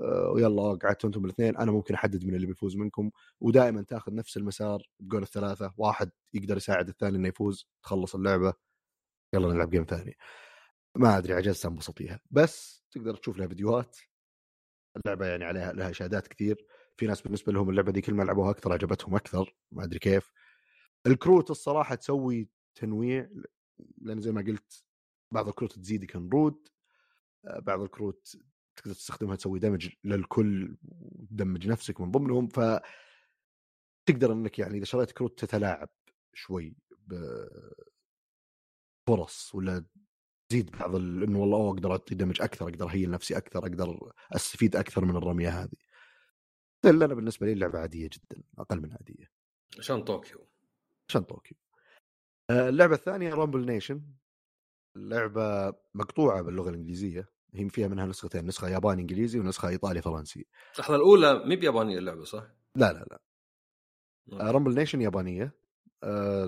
[0.00, 1.56] آه، ويلا قعدتوا أنتم الاثنين.
[1.56, 6.56] أنا ممكن أحدد من اللي بيفوز منكم ودائما تاخذ نفس المسار بقول الثلاثة واحد يقدر
[6.56, 8.54] يساعد الثاني إنه يفوز تخلص اللعبة
[9.34, 10.16] يلا نلعب جيم ثاني.
[10.96, 12.20] ما أدري عجزت انبسط فيها.
[12.30, 13.96] بس تقدر تشوف لها فيديوهات.
[14.96, 16.66] اللعبة يعني عليها لها إشادات كثير.
[16.96, 20.32] في ناس بالنسبة لهم اللعبة دي كل ما لعبوها أكثر عجبتهم أكثر ما أدري كيف.
[21.06, 23.30] الكروت الصراحة تسوي تنويع
[23.98, 24.84] لأن زي ما قلت
[25.34, 26.68] بعض الكروت تزيدك نرود
[27.44, 28.36] آه، بعض الكروت
[28.76, 32.60] تقدر تستخدمها تسوي damage للكل وت damage نفسك من ضمنهم ف
[34.08, 35.88] تقدر إنك يعني إذا شريت كروت تتلاعب
[36.34, 36.76] شوي
[39.06, 39.84] بفرص ولا
[40.48, 44.12] تزيد بعض إنه والله أوه أقدر أعطي damage أكثر أقدر أ heal نفسي أكثر أقدر
[44.32, 45.76] أستفيد أكثر من الرمية هذه.
[46.84, 49.30] الا أنا بالنسبة لي اللعبة عادية جدا أقل من عادية.
[49.78, 50.47] عشان طوكيو.
[51.08, 51.56] عشان طوكيو.
[52.50, 54.02] آه، اللعبة الثانية Rumble Nation
[54.96, 57.30] اللعبه مقطوعة باللغة الإنجليزية.
[57.54, 62.24] هي فيها منها نسختين نسخة ياباني إنجليزي ونسخة إيطالي فرنسي اللحظه الأولى مي بيابانيه اللعبة
[62.24, 62.44] صح؟
[62.76, 63.18] لا لا
[64.26, 64.50] لا.
[64.50, 65.52] Rumble Nation يابانية.
[66.02, 66.46] آه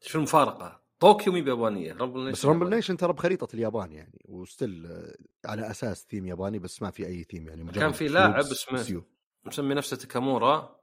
[0.00, 4.34] شو المفارقة؟ طوكيو مي بيابانيه Rumble Nation بس Rumble Nation ترى بخريطة اليابان يعني و
[4.34, 8.38] still آه، على أساس ثيم ياباني بس ما في أي ثيم يعني كان في لاعب
[8.38, 9.04] اسمه
[9.44, 10.80] مسمي نفسه تاكامورا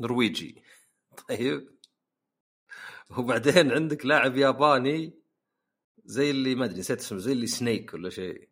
[0.00, 0.62] نرويجي.
[1.28, 1.74] طيب.
[3.18, 5.12] وبعدين عندك لاعب ياباني
[6.04, 8.48] زي اللي ما أدري نسيت اسمه زي اللي سنيك ولا شيء.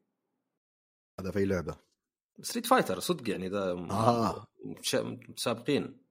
[1.21, 1.77] هذا في لعبة.
[2.41, 4.47] Street Fighter صدق يعني ذا آه.
[5.05, 6.03] متسابقين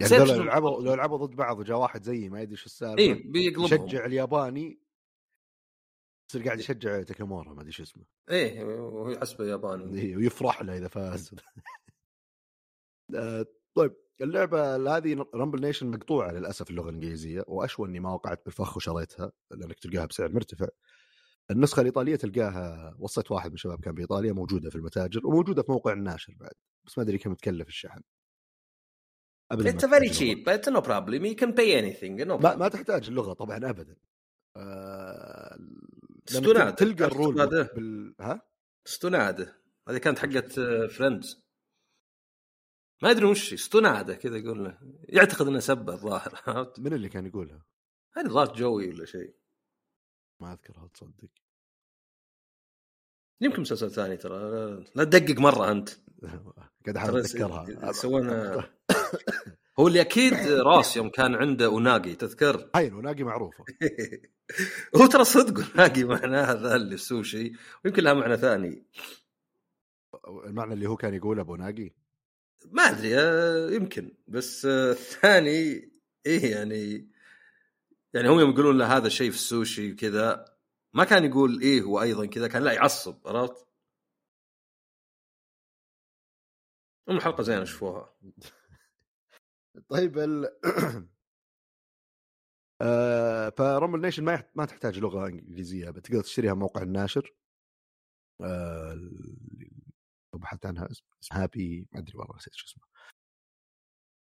[0.00, 2.98] يعني لو لعبوا لو لعبوا ضد بعض وجاء واحد زيي ما يدري شو السالفة.
[2.98, 3.64] اي بيقلبهم.
[3.64, 4.80] يشجع الياباني
[6.30, 8.04] يصير قاعد يشجع تاكامورا ما أدري شو اسمه.
[8.30, 10.00] إيه وهو يحسبه ياباني.
[10.00, 11.30] إيه ويفرح له إذا فاز.
[13.14, 13.96] آه، طيب.
[14.20, 19.78] اللعبة هذه Rumble Nation مقطوعة للأسف اللغة الإنجليزية وأشوى إني ما وقعت بالفخ وشريتها لأنك
[19.78, 20.68] تلقاها بسعر مرتفع.
[21.50, 25.92] النسخة الإيطالية تلقاها وصيت واحد من الشباب كان بإيطاليا موجودة في المتاجر وموجودة في موقع
[25.92, 26.52] الناشر بعد
[26.86, 28.00] بس ما أدري كم تكلف الشحن.
[29.54, 31.24] It's very cheap but no problem.
[31.24, 33.96] You can pay anything no ما, ما تحتاج اللغة طبعا ابدا.
[34.56, 35.58] آه...
[36.76, 38.14] تلقى ال rule بال...
[38.20, 38.42] ها؟
[38.84, 40.52] ستوناده هذه كانت حقت
[40.90, 41.47] Friends
[43.02, 44.74] ما أدري وش استناده كذا يقول
[45.08, 47.66] يعتقد إنه سبه الظاهر من اللي كان يقولها؟
[48.12, 49.34] هذه ظاهر جوي ولا شيء.
[50.40, 51.28] ما اذكرها تصدق؟
[53.40, 54.38] يمكن مسلسل ثاني ترى
[54.94, 55.88] لا تدقق مرة أنت.
[56.86, 57.92] قاعد أحاول أتذكرها.
[57.92, 58.70] سوينا
[59.78, 63.64] هو اللي أكيد راس يوم كان عنده اوناجي تذكر؟ اي اوناجي معروفة.
[64.96, 67.52] هو ترى صدق اوناجي معناها ذا اللي السوشي
[67.84, 68.86] ويمكن لها معنى ثاني.
[70.46, 71.94] المعنى اللي هو كان يقوله بوناجي
[72.66, 74.16] ما أدري آه، يمكن.
[74.28, 75.90] بس آه، الثاني
[76.26, 77.10] إيه يعني
[78.14, 80.44] يعني هم يوم يقولون له هذا شيء في السوشي وكذا
[80.94, 83.66] ما كان يقول إيه هو أيضا كذا كان لا يعصب عرفت؟
[87.10, 88.14] ام حلقة زينة شوفوها.
[89.90, 90.48] طيب ال...
[92.82, 94.46] آه ف Rumble Nation ما يحت...
[94.54, 97.34] ما تحتاج لغة إنجليزية بتقدر تشتريها موقع الناشر
[98.40, 98.94] آه
[100.38, 102.84] بحثت عنها اسم هابي ما أدري والله نسيت شو اسمه.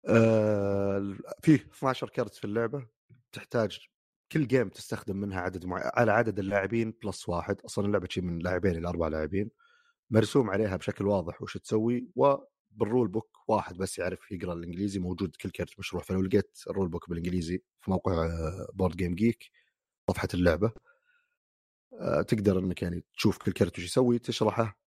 [0.08, 2.86] آه فيه 12 كرت في اللعبة
[3.32, 3.78] تحتاج
[4.32, 7.60] كل game تستخدم منها عدد معين على عدد اللاعبين plus واحد.
[7.60, 9.50] أصلا اللعبة شيء من لاعبين إلى أربع لاعبين.
[10.10, 14.98] مرسوم عليها بشكل واضح وش تسوي وبال rule book واحد بس يعرف يقرأ الإنجليزي.
[14.98, 16.02] موجود كل كرت مشروح.
[16.02, 18.28] فلو لقيت ال rule book بالإنجليزي في موقع
[18.74, 19.50] BoardGameGeek
[20.10, 20.72] صفحة اللعبة.
[22.00, 24.78] آه، تقدر إنك يعني تشوف كل كرت وش يسوي تشرحه.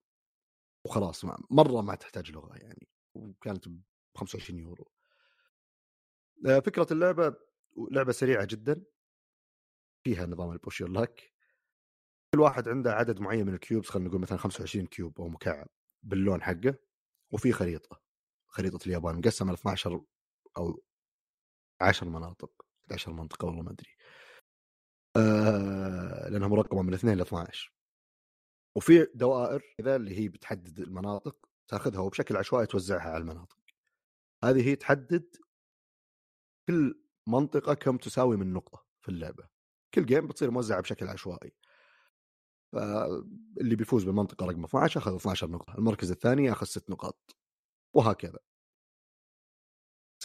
[0.85, 3.81] وخلاص مرة ما تحتاج لغة يعني وكانت ب
[4.15, 4.91] 25 يورو.
[6.47, 7.35] آه، فكرة اللعبة
[7.91, 8.83] لعبة سريعة جدا.
[10.03, 11.33] فيها نظام ال push luck.
[12.35, 15.67] كل واحد عنده عدد معين من ال cubes خلينا نقول مثلا 25 cube أو مكعب
[16.03, 16.75] باللون حقه
[17.31, 18.01] وفي خريطة.
[18.47, 20.01] خريطة اليابان مقسمة ل 12
[20.57, 20.83] أو
[21.81, 22.51] 10 مناطق
[22.83, 23.95] 11 منطقة والله ما أدري.
[25.17, 27.73] آه لأنها مرقمه من 2 ل 12
[28.75, 33.57] وفي دوائر كذا اللي هي بتحدد المناطق تاخذها وبشكل عشوائي توزعها على المناطق.
[34.43, 35.35] هذه هي تحدد
[36.67, 39.47] كل منطقة كم تساوي من نقطة في اللعبة.
[39.93, 41.53] كل جيم بتصير موزعة بشكل عشوائي.
[42.73, 47.37] فاللي بيفوز بالمنطقة رقم 12 أخذ 12 نقطة المركز الثاني أخذ 6 نقاط
[47.93, 48.39] وهكذا.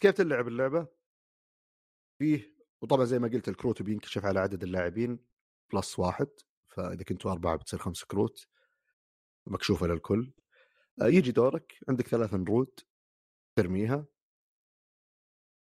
[0.01, 0.87] كيف تلعب اللعبة؟
[2.19, 5.19] فيه وطبعا زي ما قلت الكروت بينكشف على عدد اللاعبين
[5.73, 6.29] plus واحد.
[6.75, 8.47] فإذا كنتوا أربعة بتصير خمس كروت
[9.47, 10.33] مكشوفة للكل.
[11.03, 12.81] آه، يجي دورك عندك ثلاث نرود
[13.57, 14.07] ترميها.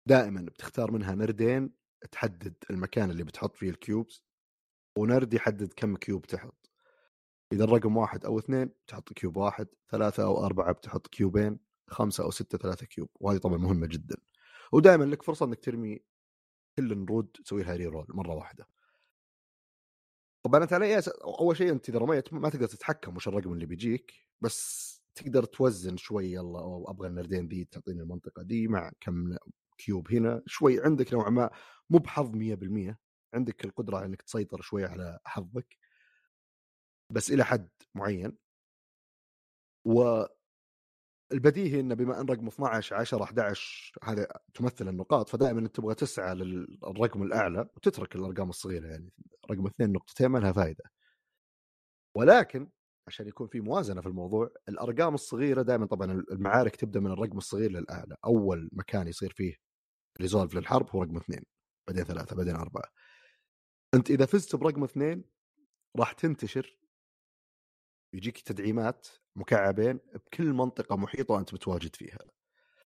[0.06, 1.72] دائما بتختار منها نردين
[2.12, 4.24] تحدد المكان اللي بتحط فيه ال cubes
[4.98, 6.70] ونرد يحدد كم cube تحط.
[7.52, 12.30] إذا الرقم واحد أو اثنين تحط cube واحد ثلاثة أو أربعة بتحط كيوبين خمسة أو
[12.30, 14.16] ستة ثلاثة cube وهذه طبعا مهمة جدا.
[14.72, 16.00] ودائما لك فرصة إنك ترمي
[16.76, 18.68] كل النرود تسوي لها re-roll مرة واحدة.
[20.46, 23.66] طبعا انت على أساس أول شيء أنت إذا رميت ما تقدر تتحكم وش الرقم اللي
[23.66, 29.36] بيجيك بس تقدر توزن شوي يلا أو أبغى النردين ذي تعطيني المنطقة دي مع كم
[29.78, 31.50] cube هنا شوي عندك نوعا ما
[31.90, 32.96] مو بحظ 100%
[33.34, 35.78] عندك القدرة إنك تسيطر شوي على حظك.
[37.12, 38.38] بس إلى حد معين.
[39.84, 40.24] و
[41.32, 46.34] البديهي إنه بما إن رقم 12 10 11 هذا تمثل النقاط فدائما أنت تبغى تسعى
[46.34, 49.10] للرقم الأعلى وتترك الأرقام الصغيرة يعني.
[49.50, 50.84] رقم اثنين نقطتين ما لها فائده
[52.16, 52.68] ولكن
[53.06, 57.70] عشان يكون في موازنة في الموضوع الأرقام الصغيرة دائما طبعا المعارك تبدأ من الرقم الصغير
[57.70, 58.16] للأعلى.
[58.24, 59.54] أول مكان يصير فيه
[60.20, 61.42] ريزولف للحرب هو رقم اثنين
[61.88, 62.84] بعدين ثلاثة بعدين أربعة.
[63.94, 65.24] أنت إذا فزت برقم اثنين
[65.96, 66.78] راح تنتشر
[68.14, 72.18] يجيك تدعيمات مكعبين بكل منطقة محيطة وانت متواجد فيها.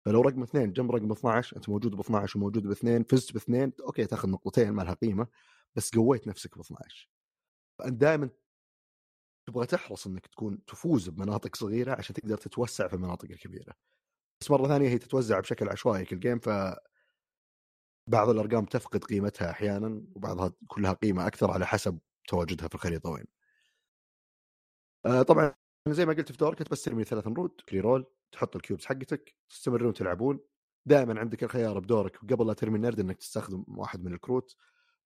[0.06, 4.06] فلو رقم اثنين جنب رقم 12 أنت موجود ب 12 وموجود باثنين فزت باثنين أوكي
[4.06, 5.28] تاخذ نقطتين ما لها قيمة.
[5.76, 7.10] بس قويت نفسك ب 12
[7.80, 8.30] فانت دائما
[9.48, 13.74] تبغى تحرص إنك تكون تفوز بمناطق صغيرة عشان تقدر تتوسع في المناطق الكبيرة.
[14.42, 16.50] بس مرة ثانية هي تتوزع بشكل عشوائي كل game ف
[18.08, 23.26] بعض الأرقام تفقد قيمتها أحيانا وبعضها كلها قيمة أكثر على حسب تواجدها في الخريطة وين.
[25.06, 25.56] آه طبعا
[25.90, 29.36] زي ما قلت في دورك بس ترمي ثلاث نرود ك re-roll تحط ال cubes حقتك
[29.50, 30.40] تستمرون تلعبون.
[30.86, 34.56] دائما عندك الخيار بدورك قبل لا ترمي النرد إنك تستخدم واحد من الكروت.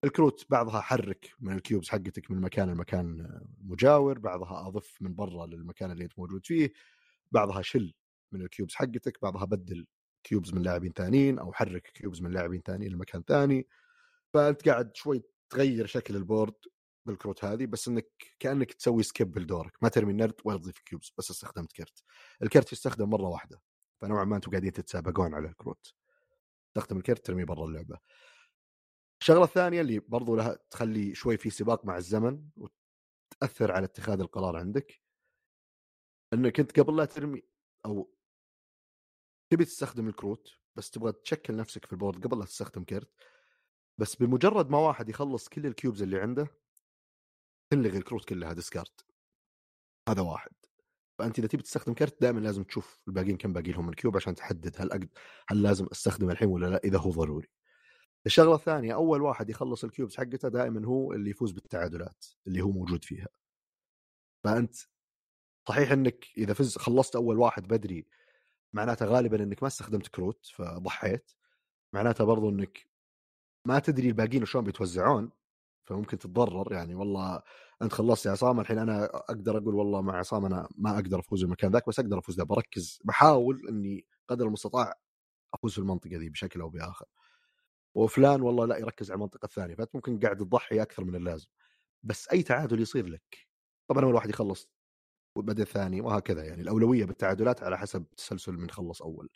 [0.04, 5.46] الكروت بعضها حرك من ال cubes حقتك من مكان لمكان مجاور بعضها أضف من برا
[5.46, 6.72] للمكان اللي أنت موجود فيه
[7.32, 7.94] بعضها شل
[8.32, 9.86] من ال cubes حقتك بعضها بدل
[10.24, 13.68] cubes من لاعبين ثانيين أو حرك cubes من لاعبين ثانيين لمكان ثاني
[14.34, 16.54] فأنت قاعد شوي تغير شكل ال board
[17.06, 21.30] بالكروت هذه بس إنك كأنك تسوي skip لدورك ما ترمي النرد ولا تضيف cubes بس
[21.30, 22.02] استخدمت كرت.
[22.42, 23.60] الكرت يستخدم مرة واحدة.
[24.00, 25.94] فنوعا ما أنتم قاعدين تتسابقون على الكروت.
[26.74, 27.98] تستخدم الكرت ترميه برا اللعبة.
[29.22, 34.56] الشغله الثانية اللي برضو لها تخلي شوي في سباق مع الزمن وتأثر على اتخاذ القرار
[34.56, 35.00] عندك.
[36.32, 37.42] إنك أنت قبل لا ترمي
[37.86, 38.14] أو
[39.52, 43.10] تبي تستخدم الكروت بس تبغى تشكل نفسك في ال board قبل لا تستخدم كرت
[43.98, 46.46] بس بمجرد ما واحد يخلص كل ال cubes اللي عنده
[47.72, 49.00] تلغي الكروت كلها discard
[50.08, 50.52] هذا واحد.
[51.18, 54.34] فأنت إذا تبي تستخدم كرت دائما لازم تشوف الباقيين كم باقي لهم ال cubes عشان
[54.34, 55.08] تحدد هل أقد...
[55.48, 57.48] هل لازم استخدم الحين ولا لا إذا هو ضروري.
[58.26, 62.70] الشغله الثانية أول واحد يخلص ال cubes حقته دائما هو اللي يفوز بالتعادلات اللي هو
[62.70, 63.28] موجود فيها.
[64.44, 64.74] فأنت
[65.68, 68.06] صحيح إنك إذا فز خلصت أول واحد بدري
[68.74, 71.32] معناته غالبا إنك ما استخدمت كروت فضحيت.
[71.94, 72.86] معناته برضو إنك
[73.66, 75.30] ما تدري الباقيين شلون بيتوزعون
[75.84, 76.72] فممكن تتضرر.
[76.72, 77.42] يعني والله
[77.82, 81.42] أنت خلصت يا عصام الحين أنا أقدر أقول والله مع عصام أنا ما أقدر أفوز
[81.42, 83.00] بالمكان ذاك بس أقدر أفوز ذا بركز.
[83.04, 84.94] بحاول إني قدر المستطاع
[85.54, 87.06] أفوز في المنطقة ذي بشكل أو بآخر.
[87.94, 91.46] وفلان والله لا يركز على المنطقة الثانية فأنت ممكن قاعد تضحي أكثر من اللازم.
[92.02, 93.48] بس أي تعادل يصير لك.
[93.88, 94.70] طبعا أول واحد يخلص
[95.38, 99.28] وبدا الثاني وهكذا يعني الأولوية بالتعادلات على حسب تسلسل من خلص أول.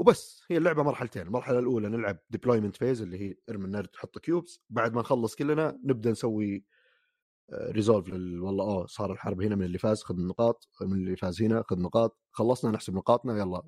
[0.00, 4.60] وبس هي اللعبة مرحلتين المرحلة الأولى نلعب deployment phase اللي هي إرمي النرد تحط cubes
[4.70, 6.64] بعد ما نخلص كلنا نبدأ نسوي
[7.52, 8.08] resolve
[8.42, 11.80] والله آه صار الحرب هنا من اللي فاز خذ النقاط من اللي فاز هنا خذ
[11.80, 13.62] نقاط خلصنا نحسب نقاطنا يلا.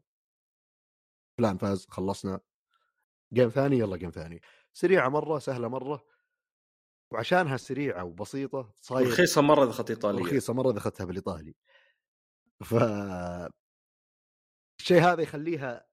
[1.39, 2.41] فلان فاز خلصنا.
[3.33, 4.41] game ثاني يلا game ثاني.
[4.73, 6.07] سريعة مرة سهلة مرة.
[7.13, 10.23] وعشانها سريعه وبسيطة صاير رخيصه مرة إذا أخذت إيطالية.
[10.23, 11.55] رخيصه مرة إذا أخذتها بالإيطالي.
[12.65, 12.75] ف
[14.81, 15.89] الشيء هذا يخليها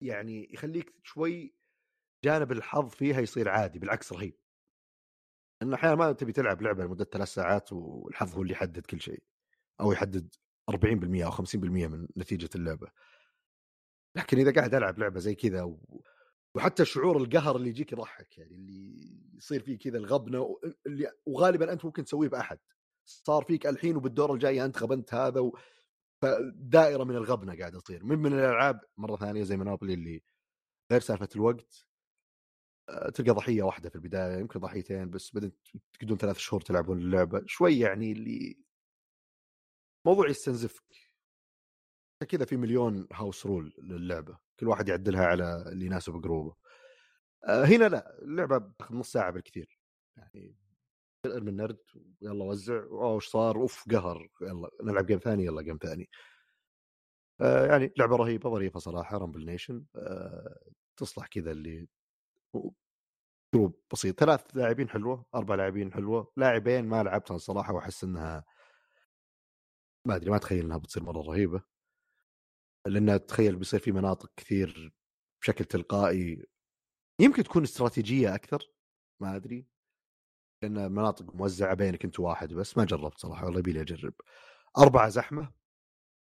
[0.00, 1.54] يعني يخليك شوي
[2.24, 4.38] جانب الحظ فيها يصير عادي بالعكس رهيب.
[5.60, 9.22] لأنه أحيانا ما تبي تلعب لعبة لمدة ثلاث ساعات والحظ هو اللي يحدد كل شيء.
[9.80, 10.34] أو يحدد
[10.70, 11.54] 40% أو 50%
[11.88, 12.88] من نتيجة اللعبة.
[14.16, 16.02] لكن إذا قاعد ألعب لعبة زي كذا و...
[16.54, 21.84] وحتى شعور القهر اللي يجيك يضحك يعني اللي يصير فيه كذا الغبنة اللي وغالبا أنت
[21.84, 22.58] ممكن تسويه بأحد.
[23.04, 25.58] صار فيك الحين وبالدور الجاي أنت غبنت هذا و...
[26.22, 28.04] فدائرة من الغبنة قاعدة تصير.
[28.04, 30.22] من من الألعاب مرة ثانية زي منوبلي اللي
[30.92, 31.86] غير سالفة الوقت
[32.88, 35.52] آه، تلقى ضحية واحدة في البداية يمكن ضحيتين بس بعدين
[35.92, 37.42] تقعدون ثلاث شهور تلعبون اللعبة.
[37.46, 38.58] شوي يعني اللي
[40.06, 41.01] موضوع يستنزفك.
[42.24, 46.54] كذا في مليون هاوس رول للعبة كل واحد يعدلها على اللي يناسب جروبه.
[47.48, 49.80] آه، هنا لا اللعبة بتاخذ نص ساعة بالكثير
[50.16, 50.56] يعني
[51.26, 51.78] ارمي النرد
[52.22, 56.08] يلا وزع اوه إيش صار؟ أوف قهر يلا نلعب game ثاني يلا game ثاني.
[57.40, 60.58] آه يعني لعبة رهيبة ظريفة صراحة Rumble Nation آه
[60.96, 61.88] تصلح كذا ل
[63.54, 64.20] group بسيط.
[64.20, 68.44] ثلاث لاعبين حلوة أربع لاعبين حلوة لاعبين ما لعبتها الصراحه وأحس إنها
[70.08, 71.71] ما أدري ما أتخيل إنها بتصير مرة رهيبة.
[72.86, 74.92] لأن تخيل بيصير في مناطق كثير
[75.42, 76.46] بشكل تلقائي.
[77.20, 78.70] يمكن تكون استراتيجية أكثر
[79.20, 79.66] ما أدري.
[80.62, 84.14] لأن مناطق موزعة بينك أنت واحد بس ما جربت صراحة والله يبي لي أجرب.
[84.78, 85.52] اربعه زحمة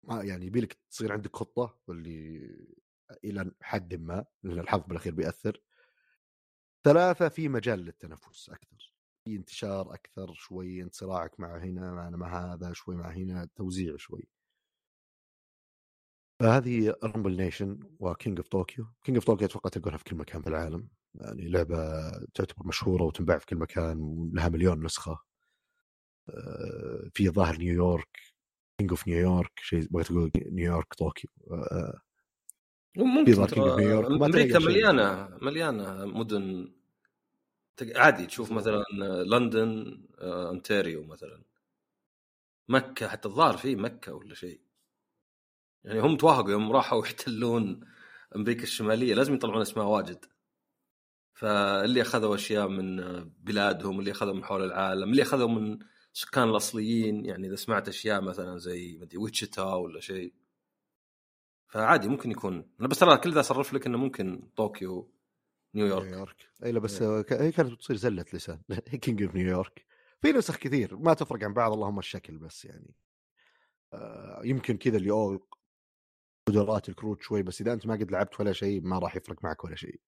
[0.04, 2.50] ما يعني يبي لك تصير عندك خطة واللي
[3.24, 5.62] إلى حد ما لأن الحظ بالأخير بيأثر.
[6.86, 8.94] ثلاثة في مجال للتنفس أكثر.
[9.26, 13.98] في انتشار أكثر شوي انت صراعك مع هنا مع, مع هذا شوي مع هنا توزيع
[13.98, 14.28] شوي.
[16.40, 20.42] فهذه Rumble Nation و King of Tokyo King of Tokyo أتوقع تلقونها في كل مكان
[20.42, 20.88] في العالم.
[21.16, 25.20] يعني لعبة تعتبر مشهورة وتنباع في كل مكان ولها مليون نسخة.
[26.30, 28.20] آه، في ظاهر نيويورك
[28.78, 32.02] King of New York شيء بغيت أقول نيويورك طوكيو آه،
[32.98, 36.74] ممكن أمريكا مليانة مليانة مدن.
[37.96, 38.84] عادي تشوف مثلا
[39.24, 41.44] لندن اونتاريو آه، مثلا.
[42.70, 44.67] مكة حتى الظاهر في مكة ولا شيء.
[45.88, 47.80] يعني هم توهقوا يوم راحوا يحتلون
[48.36, 49.14] أمريكا الشمالية.
[49.16, 50.26] لازم يطلعون أسماء واجد.
[51.34, 52.96] فاللي أخذوا أشياء من
[53.30, 55.80] بلادهم اللي أخذوا من حول العالم اللي أخذوا من
[56.14, 57.26] سكان الأصليين.
[57.26, 60.34] يعني إذا سمعت أشياء مثلا زي مدري ويتشيتا ولا شيء.
[61.68, 62.70] فعادي ممكن يكون.
[62.80, 65.14] أنا بس ترى كل ذا أصرف لك إنه ممكن طوكيو
[65.76, 66.06] نيويورك.
[66.06, 66.50] نيويورك.
[66.66, 68.62] إي لا بس هي كانت بتصير زلة لسان.
[69.02, 69.86] King of New York.
[70.22, 70.98] في نسخ كثير.
[70.98, 72.96] ما تفرق عن بعض اللهم الشكل بس يعني.
[73.94, 75.48] آه يمكن كذا اللي اوه
[76.48, 79.64] قدرات الكروت شوي بس إذا أنت ما قد لعبت ولا شيء ما راح يفرق معك
[79.64, 80.02] ولا شيء.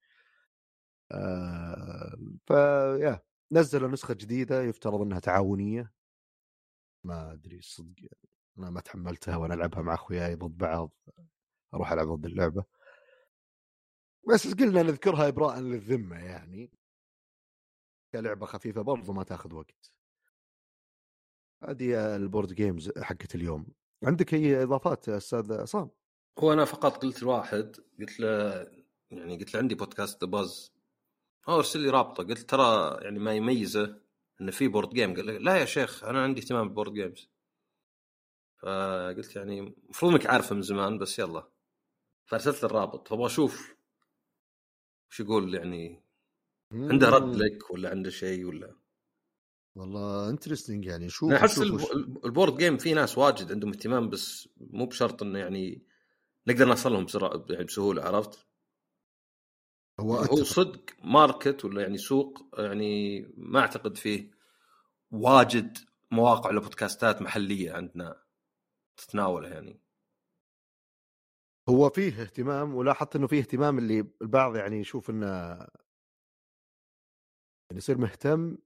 [1.12, 2.18] آه
[2.48, 3.22] فيا
[3.52, 5.94] نزلوا نسخة جديدة يفترض إنها تعاونية.
[7.04, 10.92] ما أدري صدق يعني أنا ما تحملتها وأنا ألعبها مع أخوياي ضد بعض
[11.74, 12.64] أروح ألعب ضد اللعبة.
[14.30, 16.72] بس قلنا نذكرها إبراء للذمة يعني.
[18.14, 19.94] كلعبة خفيفة برضو ما تاخذ وقت.
[21.64, 23.68] هذه ال board games حقت اليوم.
[24.04, 25.90] عندك أي إضافات أستاذ عصام؟
[26.40, 28.28] هو أنا فقط قلت لواحد قلت له
[29.12, 30.74] يعني قلت له عندي بودكاست أباز
[31.50, 34.02] هو ارسل لي رابطه قلت ترى يعني ما يميزه
[34.42, 37.30] إنه في board game قال لا يا شيخ أنا عندي اهتمام بال board games
[38.62, 41.50] فقلت يعني المفروض إنك عارفه من زمان بس يلا.
[42.26, 43.08] فأرسلت الرابط.
[43.08, 43.76] فأبغى أشوف
[45.10, 46.04] وش يقول يعني
[46.72, 48.76] عنده رد لك ولا عنده شيء ولا؟
[49.76, 51.10] والله interesting يعني.
[51.10, 51.58] شوف أحس
[52.26, 55.89] ال board game في ناس واجد عندهم اهتمام بس مو بشرط إنه يعني
[56.48, 57.08] نقدر نوصل لهم
[57.50, 58.48] يعني بسهولة عرفت؟
[60.00, 64.32] هو هو صدق market ولا يعني سوق يعني ما أعتقد فيه
[65.12, 65.78] واجد
[66.12, 68.24] مواقع ولا بودكاستات محلية عندنا
[68.98, 69.82] تتناوله يعني.
[71.70, 75.28] هو فيه اهتمام ولاحظت إنه فيه اهتمام اللي البعض يعني يشوف إنه
[77.70, 78.58] يعني يصير مهتم.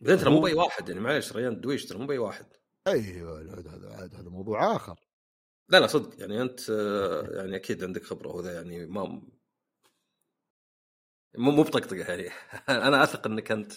[0.00, 2.46] بعدين ترى مو بأي واحد يعني معليش ريان دويش ترى مو بأي واحد.
[2.86, 5.07] أيوه هذا هذا موضوع آخر.
[5.68, 6.20] لا لا صدق.
[6.20, 6.68] يعني أنت
[7.34, 9.22] يعني أكيد عندك خبرة وذا يعني ما
[11.34, 12.30] مو مو بطقطقة يعني.
[12.88, 13.72] أنا أثق إنك أنت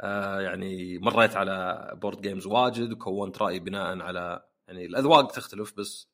[0.00, 6.08] آه، يعني مريت على board games واجد وكونت رأي بناء على يعني الأذواق تختلف بس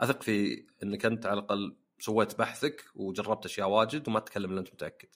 [0.00, 4.72] أثق في إنك أنت على الأقل سويت بحثك وجربت أشياء واجد وما تتكلم إلا انت
[4.72, 5.08] متأكد.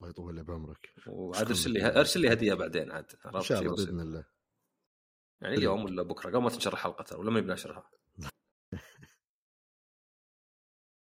[0.00, 3.12] الله يطول بعمرك وعاد ارسل لي ارسل لي هدية بعدين عاد.
[3.34, 4.24] إن شاء الله بإذن الله.
[5.44, 7.90] يعني اليوم ولا بكرة قبل ما تنشر الحلقة ترى ولا ما بنشرها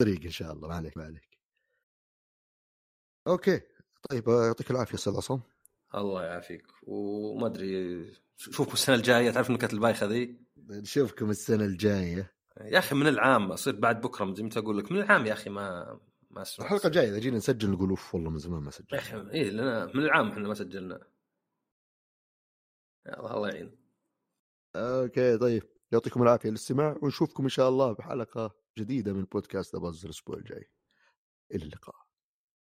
[0.02, 1.38] طريق إن شاء الله ما عليك ما عليك.
[3.28, 3.62] okay
[4.10, 5.42] طيب يعطيك العافية أستاذ عصام.
[5.96, 6.68] الله يعافيك.
[6.84, 8.06] وما أدري
[8.38, 12.34] شوفوا السنة الجاية تعرف النكت البايخة ذي؟ نشوفكم السنة الجاية.
[12.62, 16.00] يا أخي من العام أصير بعد بكرة متى أقول لك من العام يا أخي ما
[16.32, 16.66] ما أسمع.
[16.66, 19.02] الحلقة الجاية إذا جينا نسجل نقول أوف والله من زمان ما يا سجلنا.
[19.02, 21.08] أخي اي لنا من العام إحنا ما سجلنا.
[23.08, 23.81] الله يعين.
[24.76, 25.64] okay طيب.
[25.92, 30.70] يعطيكم العافية للاستماع ونشوفكم إن شاء الله بحلقة جديدة من بودكاست أباز الأسبوع الجاي.
[31.54, 32.01] إلى اللقاء.